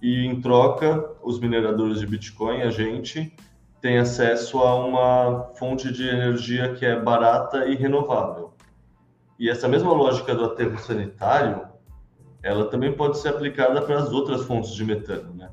[0.00, 3.34] E em troca, os mineradores de Bitcoin, a gente,
[3.80, 8.51] tem acesso a uma fonte de energia que é barata e renovável.
[9.42, 11.66] E essa mesma lógica do aterro sanitário,
[12.44, 15.50] ela também pode ser aplicada para as outras fontes de metano, né?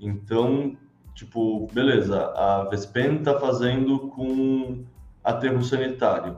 [0.00, 0.76] Então,
[1.14, 4.84] tipo, beleza, a Vespen está fazendo com
[5.22, 6.36] aterro sanitário.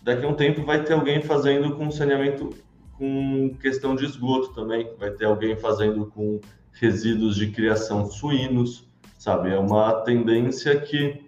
[0.00, 2.50] Daqui a um tempo vai ter alguém fazendo com saneamento,
[2.96, 4.94] com questão de esgoto também.
[4.96, 9.50] Vai ter alguém fazendo com resíduos de criação suínos, sabe?
[9.50, 11.20] É uma tendência que,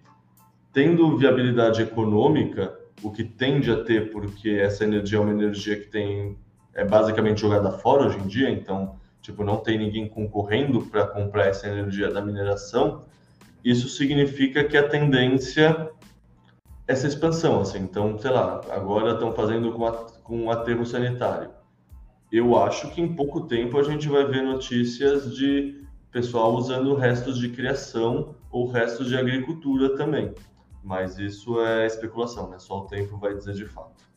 [0.73, 5.87] tendo viabilidade econômica, o que tende a ter, porque essa energia é uma energia que
[5.87, 6.37] tem
[6.73, 11.47] é basicamente jogada fora hoje em dia, então tipo, não tem ninguém concorrendo para comprar
[11.47, 13.05] essa energia da mineração,
[13.65, 15.91] isso significa que a tendência
[16.89, 17.79] é essa expansão, assim.
[17.79, 19.93] Então, sei lá, agora estão fazendo com, a,
[20.25, 21.51] com um aterro sanitário.
[22.33, 27.39] Eu acho que em pouco tempo a gente vai ver notícias de pessoal usando restos
[27.39, 30.33] de criação ou restos de agricultura também.
[30.83, 32.59] Mas isso é especulação, né?
[32.59, 34.11] Só o tempo vai dizer de fato.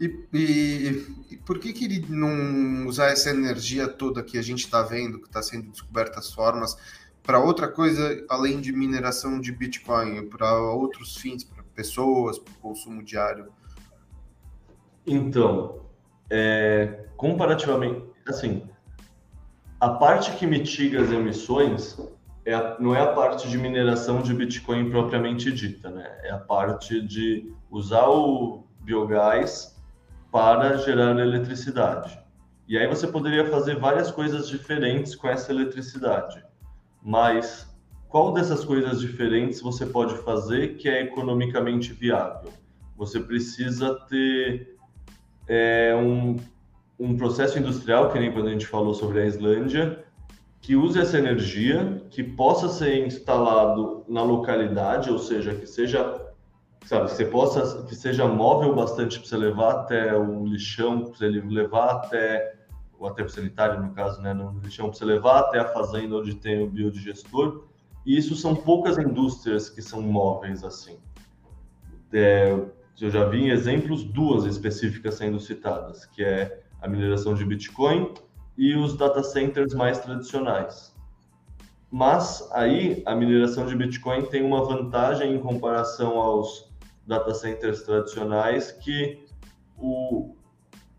[0.00, 4.64] E, e, e, por que, que ele não usar essa energia toda que a gente
[4.64, 6.76] está vendo, que está sendo descobertas formas,
[7.22, 12.56] para outra coisa além de mineração de Bitcoin, para outros fins, para pessoas, para o
[12.56, 13.52] consumo diário?
[15.06, 15.86] Então,
[16.28, 18.68] é, comparativamente, assim,
[19.80, 21.96] a parte que mitiga as emissões
[22.44, 26.06] é a, não é a parte de mineração de Bitcoin propriamente dita, né?
[26.22, 29.80] É a parte de usar o biogás
[30.30, 32.18] para gerar eletricidade.
[32.68, 36.42] E aí você poderia fazer várias coisas diferentes com essa eletricidade.
[37.02, 37.74] Mas
[38.08, 42.52] qual dessas coisas diferentes você pode fazer que é economicamente viável?
[42.96, 44.76] Você precisa ter
[45.48, 46.36] é, um
[46.98, 50.04] um processo industrial, que nem quando a gente falou sobre a Islândia,
[50.64, 56.26] que use essa energia, que possa ser instalado na localidade, ou seja, que seja,
[56.86, 61.10] sabe, que você possa, que seja móvel bastante para você levar até o lixão, para
[61.10, 62.56] você levar até
[62.98, 66.62] o sanitário no caso, né, no lixão, para você levar até a fazenda onde tem
[66.62, 67.66] o biodigestor.
[68.06, 70.96] E isso são poucas indústrias que são móveis assim.
[72.10, 72.58] É,
[72.98, 78.14] eu já vi em exemplos duas específicas sendo citadas, que é a mineração de Bitcoin
[78.56, 80.94] e os data centers mais tradicionais.
[81.90, 86.72] Mas aí a mineração de Bitcoin tem uma vantagem em comparação aos
[87.06, 89.24] data centers tradicionais que
[89.76, 90.34] o,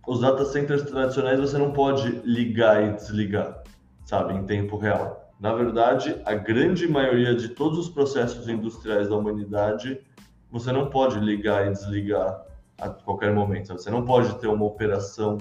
[0.07, 3.63] os data centers tradicionais você não pode ligar e desligar,
[4.05, 5.33] sabe, em tempo real.
[5.39, 10.01] Na verdade, a grande maioria de todos os processos industriais da humanidade
[10.49, 12.45] você não pode ligar e desligar
[12.77, 13.73] a qualquer momento.
[13.73, 15.37] Você não pode ter uma operação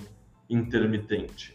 [0.51, 1.54] intermitente.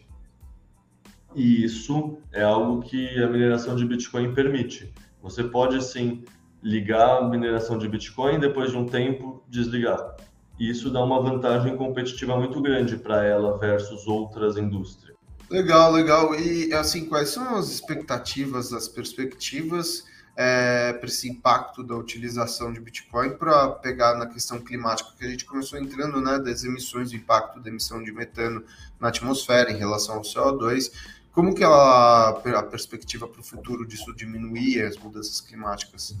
[1.34, 4.92] E isso é algo que a mineração de Bitcoin permite.
[5.22, 6.24] Você pode sim
[6.62, 10.16] ligar a mineração de Bitcoin depois de um tempo desligar.
[10.58, 15.16] E isso dá uma vantagem competitiva muito grande para ela versus outras indústrias.
[15.48, 16.34] Legal, legal.
[16.34, 20.04] E assim, quais são as expectativas, as perspectivas
[20.36, 25.28] é, para esse impacto da utilização de Bitcoin para pegar na questão climática, que a
[25.28, 28.64] gente começou entrando né, das emissões, do impacto da emissão de metano
[28.98, 30.92] na atmosfera em relação ao CO2.
[31.32, 36.16] Como que ela, a perspectiva para o futuro disso diminuir as mudanças climáticas?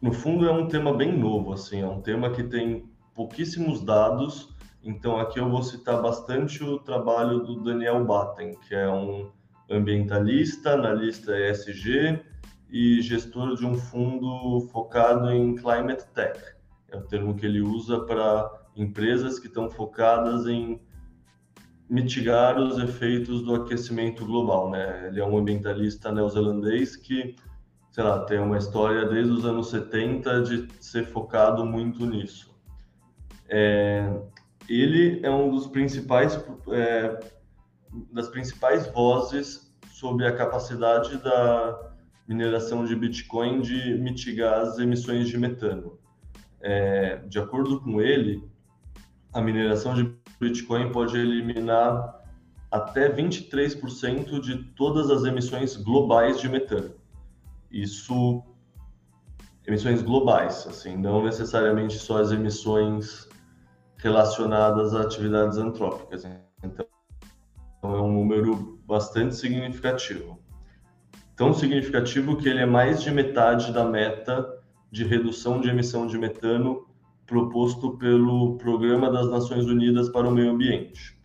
[0.00, 2.84] No fundo, é um tema bem novo, assim, é um tema que tem
[3.14, 4.48] pouquíssimos dados.
[4.82, 9.30] Então, aqui eu vou citar bastante o trabalho do Daniel Batten, que é um
[9.70, 12.20] ambientalista, analista ESG,
[12.68, 16.40] e gestor de um fundo focado em climate tech.
[16.90, 20.80] É o termo que ele usa para empresas que estão focadas em
[21.92, 25.08] mitigar os efeitos do aquecimento global, né?
[25.08, 27.36] Ele é um ambientalista neozelandês que,
[27.90, 32.50] sei lá, tem uma história desde os anos 70 de ser focado muito nisso.
[33.46, 34.10] É,
[34.66, 37.20] ele é um dos principais é,
[38.10, 41.92] das principais vozes sobre a capacidade da
[42.26, 45.98] mineração de Bitcoin de mitigar as emissões de metano.
[46.58, 48.42] É, de acordo com ele,
[49.30, 52.20] a mineração de Bitcoin pode eliminar
[52.70, 56.94] até 23% de todas as emissões globais de metano.
[57.70, 58.42] Isso
[59.66, 63.28] emissões globais, assim, não necessariamente só as emissões
[63.96, 66.24] relacionadas a atividades antrópicas.
[66.62, 66.86] Então,
[67.82, 70.42] é um número bastante significativo
[71.36, 74.48] tão significativo que ele é mais de metade da meta
[74.90, 76.86] de redução de emissão de metano
[77.32, 81.18] proposto pelo Programa das Nações Unidas para o Meio Ambiente.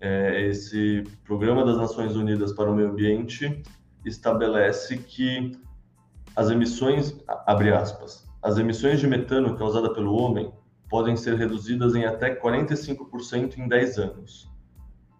[0.00, 3.60] É, esse Programa das Nações Unidas para o Meio Ambiente
[4.04, 5.50] estabelece que
[6.36, 10.52] as emissões, abre aspas, as emissões de metano causadas pelo homem
[10.88, 14.48] podem ser reduzidas em até 45% em 10 anos.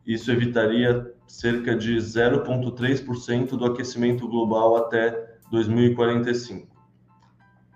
[0.06, 6.68] Isso evitaria cerca de 0,3% do aquecimento global até 2045.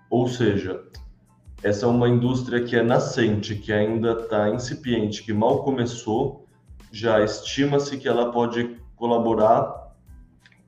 [0.09, 0.81] Ou seja,
[1.63, 6.45] essa é uma indústria que é nascente, que ainda está incipiente, que mal começou,
[6.91, 9.95] já estima-se que ela pode colaborar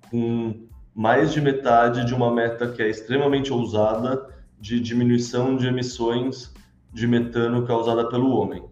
[0.09, 6.51] com mais de metade de uma meta que é extremamente ousada de diminuição de emissões
[6.91, 8.65] de metano causada pelo homem.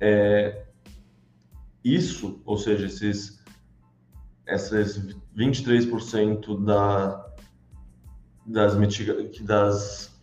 [0.00, 0.64] É,
[1.84, 3.36] isso, ou seja, esses
[4.46, 7.26] essas 23% da,
[8.46, 10.15] das, mitiga, das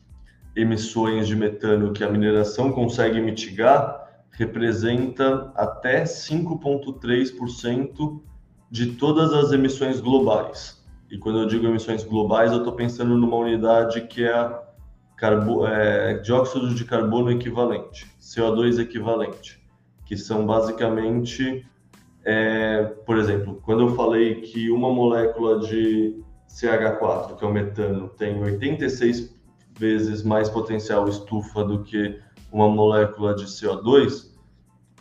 [0.56, 4.02] emissões de metano que a mineração consegue mitigar
[4.32, 8.22] representa até 5,3%
[8.70, 10.84] de todas as emissões globais.
[11.10, 14.62] E quando eu digo emissões globais, eu estou pensando numa unidade que é
[15.16, 19.64] carbo, é, dióxido de carbono equivalente, CO2 equivalente,
[20.06, 21.66] que são basicamente,
[22.26, 28.10] é, por exemplo, quando eu falei que uma molécula de CH4, que é o metano,
[28.10, 29.34] tem 86
[29.78, 32.20] vezes mais potencial estufa do que
[32.52, 34.32] uma molécula de CO2,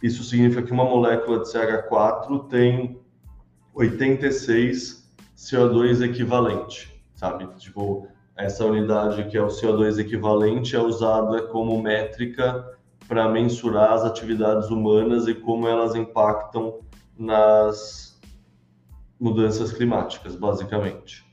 [0.02, 3.00] isso significa que uma molécula de CH4 tem
[3.74, 7.46] 86 CO2 equivalente, sabe?
[7.58, 14.04] Tipo, essa unidade que é o CO2 equivalente é usada como métrica para mensurar as
[14.04, 16.80] atividades humanas e como elas impactam
[17.18, 18.20] nas
[19.20, 21.24] mudanças climáticas, basicamente.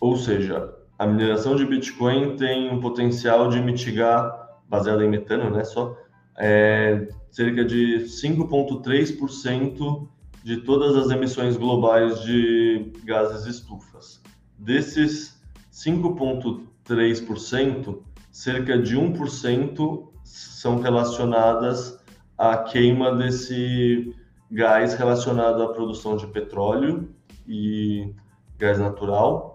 [0.00, 5.62] Ou seja, a mineração de Bitcoin tem um potencial de mitigar, baseado em metano, né,
[5.62, 5.96] só,
[6.36, 10.08] é, cerca de 5,3%
[10.42, 14.20] de todas as emissões globais de gases estufas.
[14.58, 15.40] Desses
[15.72, 18.02] 5,3%,
[18.32, 21.96] cerca de 1% são relacionadas
[22.36, 24.12] à queima desse
[24.50, 27.14] gás relacionado à produção de petróleo
[27.46, 28.12] e
[28.58, 29.47] gás natural,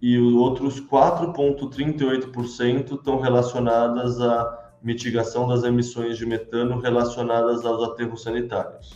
[0.00, 8.22] e os outros 4,38% estão relacionadas à mitigação das emissões de metano relacionadas aos aterros
[8.22, 8.94] sanitários.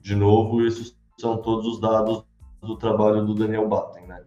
[0.00, 2.22] De novo, esses são todos os dados
[2.60, 4.06] do trabalho do Daniel Batten.
[4.06, 4.22] Né?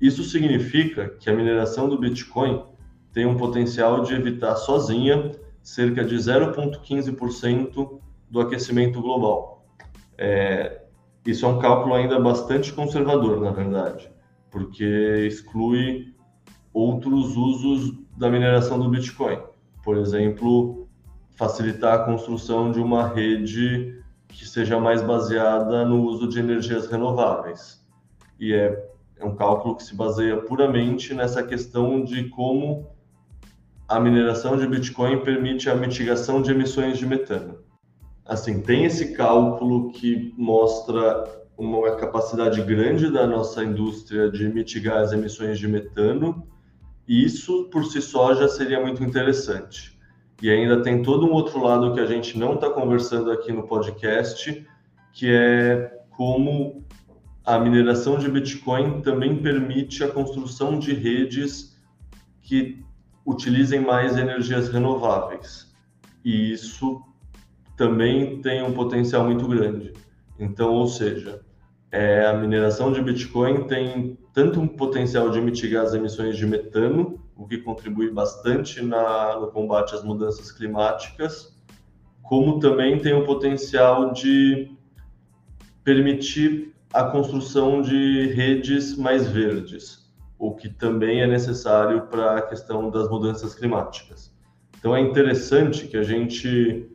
[0.00, 2.62] Isso significa que a mineração do Bitcoin
[3.12, 5.32] tem um potencial de evitar sozinha
[5.62, 8.00] cerca de 0,15%
[8.30, 9.66] do aquecimento global.
[10.16, 10.82] É,
[11.26, 14.13] isso é um cálculo ainda bastante conservador, na verdade
[14.54, 16.14] porque exclui
[16.72, 19.36] outros usos da mineração do Bitcoin.
[19.82, 20.88] Por exemplo,
[21.34, 27.84] facilitar a construção de uma rede que seja mais baseada no uso de energias renováveis.
[28.38, 32.86] E é, é um cálculo que se baseia puramente nessa questão de como
[33.88, 37.58] a mineração de Bitcoin permite a mitigação de emissões de metano.
[38.24, 45.12] Assim, tem esse cálculo que mostra uma capacidade grande da nossa indústria de mitigar as
[45.12, 46.46] emissões de metano,
[47.06, 49.98] isso por si só já seria muito interessante.
[50.42, 53.66] E ainda tem todo um outro lado que a gente não está conversando aqui no
[53.66, 54.66] podcast,
[55.12, 56.84] que é como
[57.44, 61.78] a mineração de Bitcoin também permite a construção de redes
[62.42, 62.82] que
[63.24, 65.72] utilizem mais energias renováveis.
[66.24, 67.02] E isso
[67.76, 69.92] também tem um potencial muito grande.
[70.38, 71.43] Então, ou seja,
[71.94, 77.24] é, a mineração de Bitcoin tem tanto um potencial de mitigar as emissões de metano,
[77.36, 81.56] o que contribui bastante na, no combate às mudanças climáticas,
[82.20, 84.76] como também tem o potencial de
[85.84, 92.90] permitir a construção de redes mais verdes, o que também é necessário para a questão
[92.90, 94.34] das mudanças climáticas.
[94.76, 96.90] Então é interessante que a gente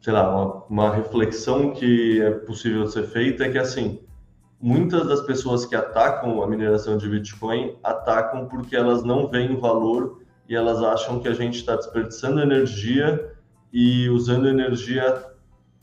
[0.00, 4.00] sei lá, uma, uma reflexão que é possível ser feita é que, assim,
[4.60, 10.22] muitas das pessoas que atacam a mineração de Bitcoin atacam porque elas não veem valor
[10.48, 13.32] e elas acham que a gente está desperdiçando energia
[13.72, 15.24] e usando energia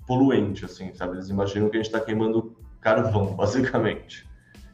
[0.06, 1.14] poluente, assim, sabe?
[1.14, 4.28] Eles imaginam que a gente está queimando carvão, basicamente.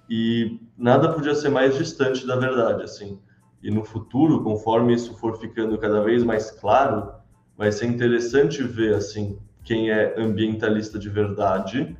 [0.09, 3.19] E nada podia ser mais distante da verdade, assim.
[3.61, 7.13] E no futuro, conforme isso for ficando cada vez mais claro,
[7.57, 11.97] vai ser interessante ver assim quem é ambientalista de verdade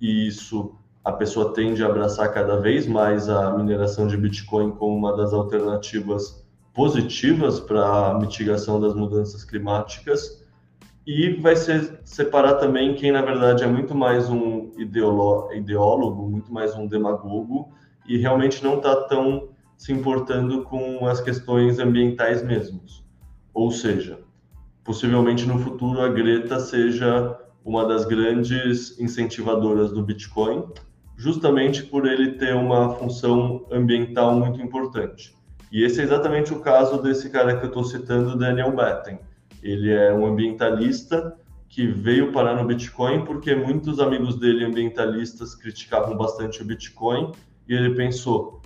[0.00, 0.74] e isso
[1.04, 5.32] a pessoa tende a abraçar cada vez mais a mineração de Bitcoin como uma das
[5.32, 10.44] alternativas positivas para a mitigação das mudanças climáticas
[11.06, 16.74] e vai ser separar também quem na verdade é muito mais um ideólogo, muito mais
[16.74, 17.72] um demagogo
[18.06, 23.04] e realmente não está tão se importando com as questões ambientais mesmos.
[23.54, 24.25] Ou seja,
[24.86, 30.64] possivelmente no futuro a Greta seja uma das grandes incentivadoras do Bitcoin,
[31.16, 35.34] justamente por ele ter uma função ambiental muito importante.
[35.72, 39.18] E esse é exatamente o caso desse cara que eu estou citando, Daniel Batten.
[39.60, 41.36] Ele é um ambientalista
[41.68, 47.32] que veio parar no Bitcoin porque muitos amigos dele ambientalistas criticavam bastante o Bitcoin
[47.68, 48.62] e ele pensou: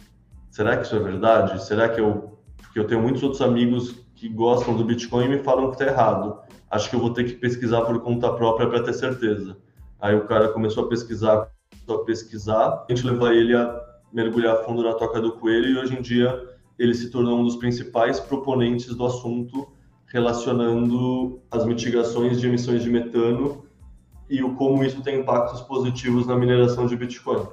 [0.51, 1.65] será que isso é verdade?
[1.65, 5.69] Será que eu porque eu tenho muitos outros amigos que gostam do Bitcoin me falam
[5.69, 6.39] que está errado.
[6.71, 9.57] Acho que eu vou ter que pesquisar por conta própria para ter certeza.
[9.99, 13.81] Aí o cara começou a pesquisar, começou a pesquisar, a gente levou ele a
[14.13, 16.39] mergulhar fundo na toca do coelho e hoje em dia
[16.79, 19.67] ele se tornou um dos principais proponentes do assunto
[20.05, 23.65] relacionando as mitigações de emissões de metano
[24.29, 27.47] e o como isso tem impactos positivos na mineração de Bitcoin.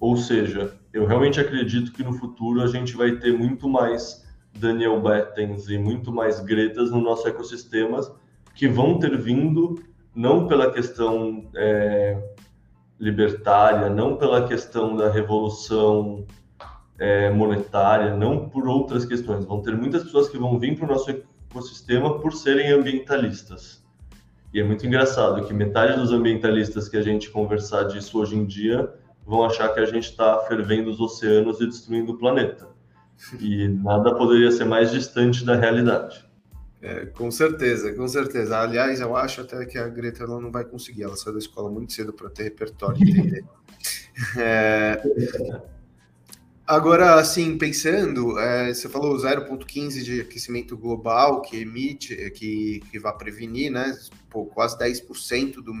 [0.00, 4.25] Ou seja, eu realmente acredito que no futuro a gente vai ter muito mais
[4.56, 8.00] Daniel Bettens e muito mais Gretas no nosso ecossistema
[8.54, 9.78] que vão ter vindo
[10.14, 12.18] não pela questão é,
[12.98, 16.24] libertária, não pela questão da revolução
[16.98, 19.44] é, monetária, não por outras questões.
[19.44, 23.84] Vão ter muitas pessoas que vão vir para o nosso ecossistema por serem ambientalistas.
[24.54, 28.46] E é muito engraçado que metade dos ambientalistas que a gente conversar disso hoje em
[28.46, 28.90] dia
[29.26, 32.75] vão achar que a gente está fervendo os oceanos e destruindo o planeta.
[33.40, 36.24] E nada poderia ser mais distante da realidade.
[36.80, 38.58] É, com certeza, com certeza.
[38.58, 41.02] Aliás, eu acho até que a Greta ela não vai conseguir.
[41.02, 43.00] Ela saiu da escola muito cedo para ter repertório,
[44.38, 45.02] é...
[46.66, 53.16] Agora, assim, pensando, é, você falou 0,15 de aquecimento global que emite, que, que vai
[53.16, 53.96] prevenir, né?
[54.28, 55.72] Pô, quase 10% do,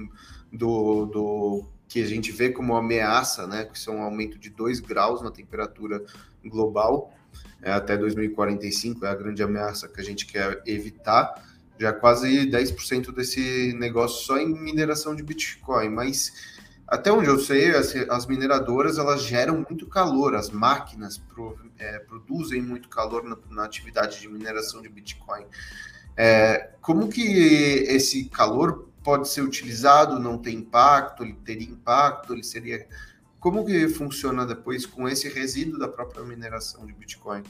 [0.52, 3.64] do, do que a gente vê como ameaça, né?
[3.64, 6.04] Que são um aumento de 2 graus na temperatura
[6.44, 7.12] global
[7.62, 11.42] é, até 2045, é a grande ameaça que a gente quer evitar.
[11.78, 16.32] Já quase 10% desse negócio só em mineração de Bitcoin, mas
[16.86, 21.98] até onde eu sei, as, as mineradoras elas geram muito calor, as máquinas pro, é,
[21.98, 25.44] produzem muito calor na, na, atividade de mineração de Bitcoin.
[26.16, 30.20] É, como que esse calor pode ser utilizado?
[30.20, 31.24] Não tem impacto?
[31.24, 32.32] Ele teria impacto?
[32.32, 32.86] Ele seria
[33.46, 37.44] como que funciona depois com esse resíduo da própria mineração de Bitcoin?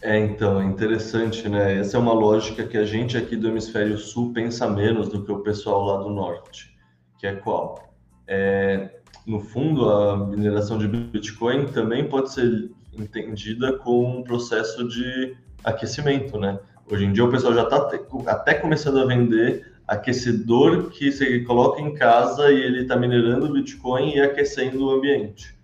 [0.00, 1.80] É, então, é interessante, né?
[1.80, 5.30] Essa é uma lógica que a gente aqui do hemisfério sul pensa menos do que
[5.30, 6.74] o pessoal lá do norte,
[7.18, 7.94] que é qual?
[8.26, 15.36] É, no fundo, a mineração de Bitcoin também pode ser entendida como um processo de
[15.62, 16.58] aquecimento, né?
[16.90, 17.86] Hoje em dia o pessoal já está
[18.28, 24.14] até começando a vender aquecedor que você coloca em casa e ele está minerando Bitcoin
[24.14, 25.56] e aquecendo o ambiente.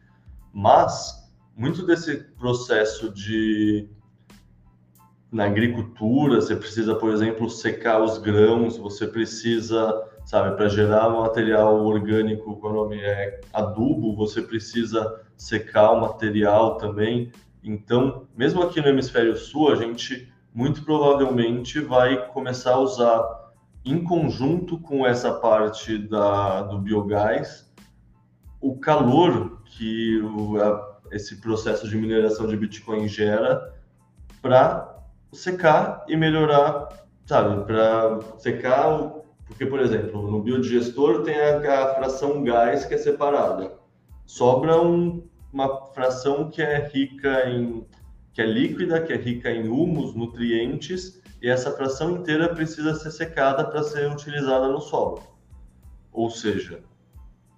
[0.53, 3.89] Mas muito desse processo de
[5.31, 11.87] na agricultura, você precisa, por exemplo, secar os grãos, você precisa, sabe, para gerar material
[11.87, 17.31] orgânico, o nome é adubo, você precisa secar o material também.
[17.63, 23.40] Então, mesmo aqui no hemisfério sul, a gente muito provavelmente vai começar a usar
[23.85, 27.71] em conjunto com essa parte da, do biogás,
[28.61, 33.75] o calor que o, a, esse processo de mineração de Bitcoin gera
[34.43, 34.99] para
[35.33, 36.89] secar e melhorar,
[37.27, 39.13] sabe, para secar,
[39.47, 43.73] porque, por exemplo, no biodigestor tem a, a fração gás que é separada,
[44.27, 47.87] sobra um, uma fração que é rica em,
[48.33, 53.11] que é líquida, que é rica em humus, nutrientes, e essa fração inteira precisa ser
[53.11, 55.23] secada para ser utilizada no solo.
[56.13, 56.83] Ou seja,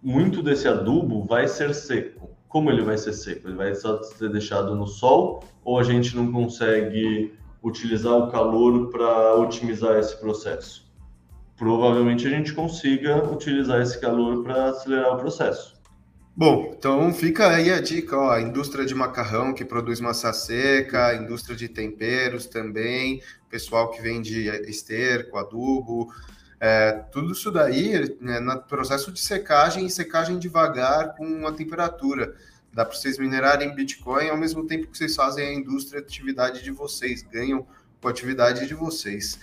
[0.03, 2.31] muito desse adubo vai ser seco.
[2.49, 3.49] Como ele vai ser seco?
[3.49, 8.91] Ele vai só ser deixado no sol ou a gente não consegue utilizar o calor
[8.91, 10.91] para otimizar esse processo?
[11.57, 15.72] Provavelmente a gente consiga utilizar esse calor para acelerar o processo.
[16.35, 21.09] Bom, então fica aí a dica, ó, a indústria de macarrão que produz massa seca,
[21.09, 26.11] a indústria de temperos também, pessoal que vende esterco, adubo,
[26.59, 32.35] é, tudo isso daí né, no processo de secagem e secagem devagar com a temperatura.
[32.73, 36.63] Dá para vocês minerarem Bitcoin ao mesmo tempo que vocês fazem a indústria a atividade
[36.63, 37.67] de vocês, ganham
[38.01, 39.39] com a atividade de vocês.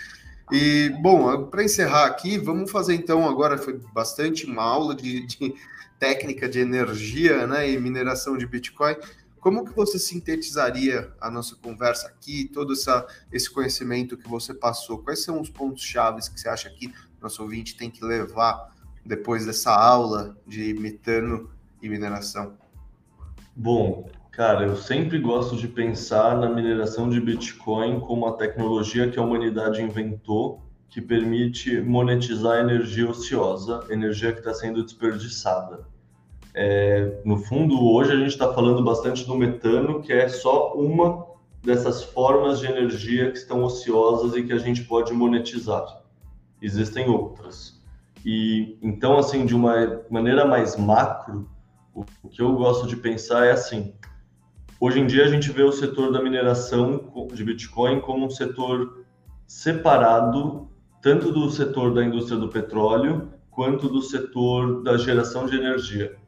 [0.51, 5.53] E, bom, para encerrar aqui, vamos fazer então agora, foi bastante uma aula de, de
[5.99, 8.95] técnica de energia né, e mineração de Bitcoin.
[9.39, 14.99] Como que você sintetizaria a nossa conversa aqui, todo essa, esse conhecimento que você passou?
[14.99, 18.73] Quais são os pontos chaves que você acha que nosso ouvinte tem que levar
[19.05, 21.49] depois dessa aula de metano
[21.81, 22.57] e mineração?
[23.55, 29.19] Bom, cara, eu sempre gosto de pensar na mineração de Bitcoin como a tecnologia que
[29.19, 35.87] a humanidade inventou que permite monetizar energia ociosa, energia que está sendo desperdiçada.
[36.61, 41.25] É, no fundo, hoje a gente está falando bastante do metano, que é só uma
[41.63, 45.85] dessas formas de energia que estão ociosas e que a gente pode monetizar.
[46.61, 47.81] Existem outras.
[48.25, 51.49] E então, assim, de uma maneira mais macro,
[51.95, 53.93] o, o que eu gosto de pensar é assim:
[54.81, 59.05] hoje em dia a gente vê o setor da mineração de Bitcoin como um setor
[59.47, 60.67] separado
[61.01, 66.19] tanto do setor da indústria do petróleo quanto do setor da geração de energia.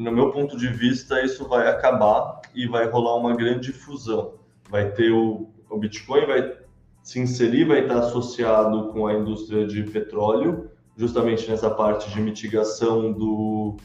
[0.00, 4.32] No meu ponto de vista, isso vai acabar e vai rolar uma grande fusão.
[4.70, 6.56] Vai ter o, o Bitcoin vai
[7.02, 13.12] se inserir, vai estar associado com a indústria de petróleo, justamente nessa parte de mitigação
[13.12, 13.76] do,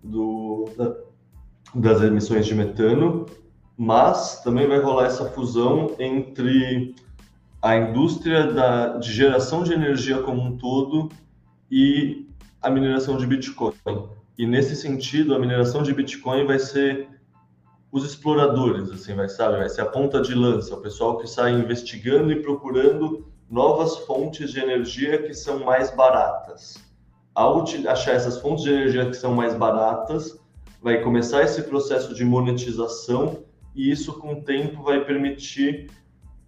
[0.00, 0.94] do, da,
[1.74, 3.26] das emissões de metano,
[3.76, 6.94] mas também vai rolar essa fusão entre
[7.60, 11.08] a indústria da, de geração de energia como um todo
[11.68, 12.28] e
[12.62, 13.72] a mineração de Bitcoin.
[14.38, 17.08] E nesse sentido, a mineração de Bitcoin vai ser
[17.90, 21.54] os exploradores, assim, vai sabe, vai ser a ponta de lança, o pessoal que sai
[21.54, 26.76] investigando e procurando novas fontes de energia que são mais baratas.
[27.34, 30.38] Ao achar essas fontes de energia que são mais baratas,
[30.80, 33.42] vai começar esse processo de monetização
[33.74, 35.90] e isso com o tempo vai permitir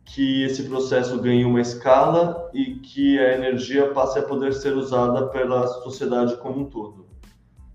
[0.04, 5.26] que esse processo ganhe uma escala e que a energia passe a poder ser usada
[5.26, 7.09] pela sociedade como um todo.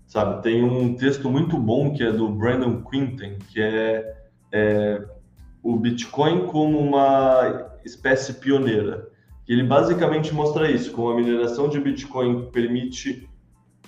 [0.06, 4.16] Sabe, tem um texto muito bom que é do Brandon Quinten, que é,
[4.52, 5.04] é
[5.62, 9.08] o Bitcoin como uma espécie pioneira.
[9.48, 13.28] Ele basicamente mostra isso, como a mineração de Bitcoin permite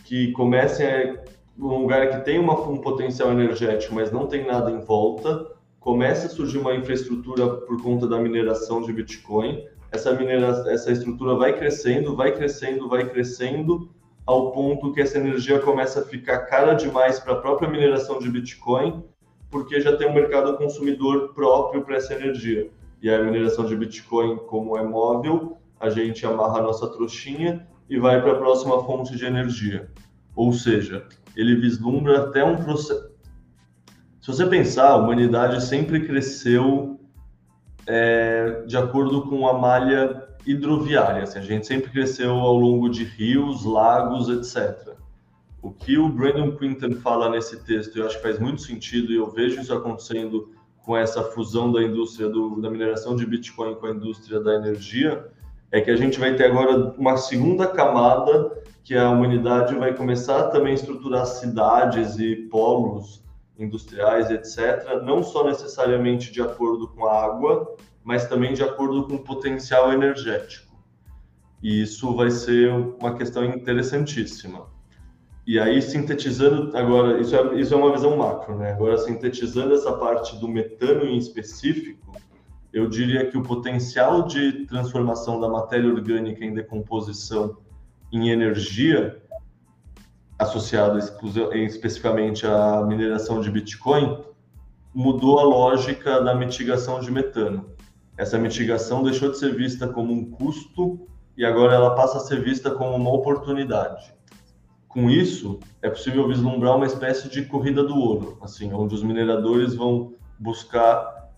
[0.05, 1.15] que comecem a
[1.59, 5.47] um lugar que tem uma, um potencial energético, mas não tem nada em volta,
[5.79, 9.65] começa a surgir uma infraestrutura por conta da mineração de Bitcoin.
[9.91, 13.91] Essa, minera, essa estrutura vai crescendo, vai crescendo, vai crescendo,
[14.29, 18.29] ao ponto que essa energia começa a ficar cara demais para a própria mineração de
[18.29, 19.03] Bitcoin,
[19.51, 22.69] porque já tem um mercado consumidor próprio para essa energia.
[23.01, 27.99] E a mineração de Bitcoin, como é móvel, a gente amarra a nossa trouxinha e
[27.99, 29.89] vai para a próxima fonte de energia.
[30.37, 33.11] Ou seja, ele vislumbra até um processo.
[34.21, 37.01] Se você pensar, a humanidade sempre cresceu
[37.87, 41.23] é, de acordo com a malha hidroviária.
[41.23, 44.95] Assim, a gente sempre cresceu ao longo de rios, lagos, etc.
[45.61, 49.17] O que o Brandon Quinton fala nesse texto, eu acho que faz muito sentido e
[49.17, 50.53] eu vejo isso acontecendo
[50.85, 55.27] com essa fusão da indústria do, da mineração de Bitcoin com a indústria da energia,
[55.71, 60.45] é que a gente vai ter agora uma segunda camada que a humanidade vai começar
[60.45, 63.23] também a estruturar cidades e polos
[63.59, 67.77] industriais, etc., não só necessariamente de acordo com a água,
[68.09, 70.75] mas também de acordo com o potencial energético.
[71.63, 74.67] E isso vai ser uma questão interessantíssima.
[75.47, 78.73] E aí, sintetizando, agora, isso é, isso é uma visão macro, né?
[78.73, 82.17] Agora, sintetizando essa parte do metano em específico,
[82.73, 87.59] eu diria que o potencial de transformação da matéria orgânica em decomposição
[88.11, 89.23] em energia,
[90.39, 90.99] associado
[91.53, 94.25] especificamente à mineração de Bitcoin,
[94.95, 97.77] mudou a lógica da mitigação de metano.
[98.19, 102.43] Essa mitigação deixou de ser vista como um custo e agora ela passa a ser
[102.43, 104.13] vista como uma oportunidade.
[104.89, 109.73] Com isso, é possível vislumbrar uma espécie de corrida do ouro, assim, onde os mineradores
[109.73, 111.31] vão buscar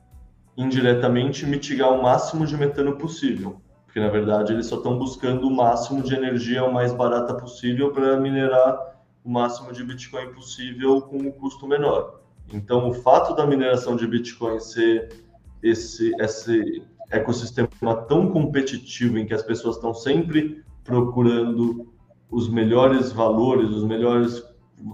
[0.56, 5.54] indiretamente mitigar o máximo de metano possível, porque na verdade eles só estão buscando o
[5.54, 11.18] máximo de energia o mais barata possível para minerar o máximo de Bitcoin possível com
[11.18, 12.20] um custo menor.
[12.50, 15.29] Então, o fato da mineração de Bitcoin ser
[15.62, 21.92] esse, esse ecossistema tão competitivo em que as pessoas estão sempre procurando
[22.30, 24.42] os melhores valores, os melhores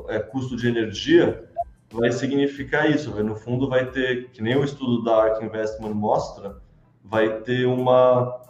[0.09, 1.45] é, custos de energia,
[1.93, 3.11] vai significar isso.
[3.23, 6.57] No fundo, vai ter, que nem o estudo da ARK Investment mostra,
[7.05, 8.45] vai ter uma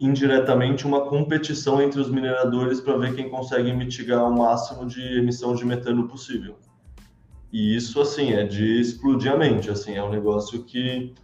[0.00, 5.56] indiretamente uma competição entre os mineradores para ver quem consegue mitigar o máximo de emissão
[5.56, 6.56] de metano possível.
[7.52, 11.14] E isso, assim, é de explodir a mente, assim, é um negócio que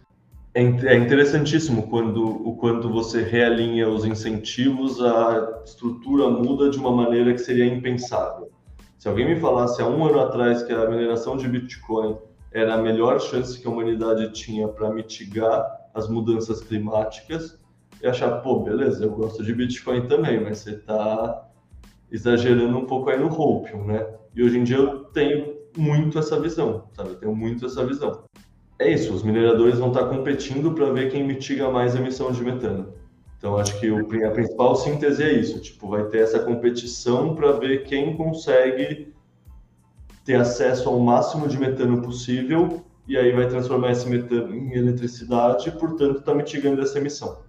[0.55, 6.91] é, é interessantíssimo quando o quanto você realinha os incentivos, a estrutura muda de uma
[6.91, 8.49] maneira que seria impensável.
[8.97, 12.17] Se alguém me falasse há um ano atrás que a mineração de Bitcoin
[12.53, 15.61] era a melhor chance que a humanidade tinha para mitigar
[15.93, 17.59] as mudanças climáticas,
[18.01, 21.49] e achar, pô, beleza, eu gosto de Bitcoin também, mas você está
[22.09, 24.07] exagerando um pouco aí no Hopium, né?
[24.33, 27.09] E hoje em dia eu tenho muito essa visão, sabe?
[27.09, 28.23] Eu tenho muito essa visão.
[28.77, 32.43] É isso, os mineradores vão estar competindo para ver quem mitiga mais a emissão de
[32.43, 32.93] metano.
[33.37, 37.83] Então, acho que a principal síntese é isso, tipo, vai ter essa competição para ver
[37.83, 39.13] quem consegue
[40.25, 45.71] ter acesso ao máximo de metano possível e aí vai transformar esse metano em eletricidade
[45.73, 47.45] portanto, está mitigando essa emissão.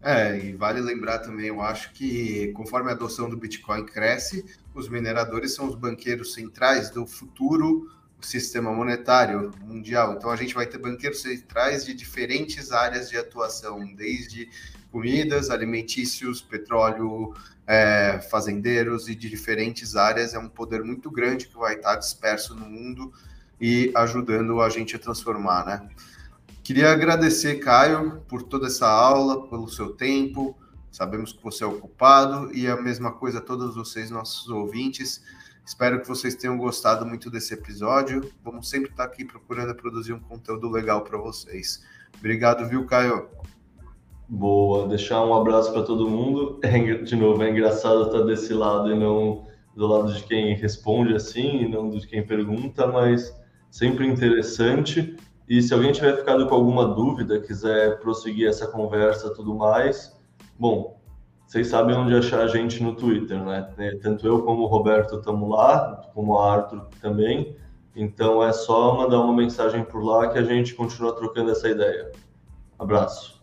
[0.00, 4.44] É, e vale lembrar também, eu acho que conforme a adoção do Bitcoin cresce,
[4.74, 7.88] os mineradores são os banqueiros centrais do futuro
[8.22, 10.14] sistema monetário mundial.
[10.14, 14.48] Então a gente vai ter banqueiros centrais de diferentes áreas de atuação, desde
[14.90, 17.34] comidas, alimentícios, petróleo,
[17.66, 20.34] é, fazendeiros e de diferentes áreas.
[20.34, 23.12] É um poder muito grande que vai estar disperso no mundo
[23.60, 25.88] e ajudando a gente a transformar, né?
[26.62, 30.56] Queria agradecer, Caio, por toda essa aula, pelo seu tempo.
[30.92, 35.22] Sabemos que você é ocupado e a mesma coisa a todos vocês, nossos ouvintes.
[35.72, 38.30] Espero que vocês tenham gostado muito desse episódio.
[38.44, 41.82] Vamos sempre estar aqui procurando produzir um conteúdo legal para vocês.
[42.18, 43.30] Obrigado, viu, Caio?
[44.28, 46.60] Boa, deixar um abraço para todo mundo.
[46.62, 51.14] É, de novo, é engraçado estar desse lado e não do lado de quem responde
[51.14, 53.34] assim, e não de quem pergunta, mas
[53.70, 55.16] sempre interessante.
[55.48, 60.14] E se alguém tiver ficado com alguma dúvida, quiser prosseguir essa conversa tudo mais,
[60.58, 61.00] bom,
[61.52, 63.68] vocês sabem onde achar a gente no Twitter, né?
[64.00, 67.54] Tanto eu como o Roberto estamos lá, como o Arthur também.
[67.94, 72.10] Então é só mandar uma mensagem por lá que a gente continua trocando essa ideia.
[72.78, 73.38] Abraço.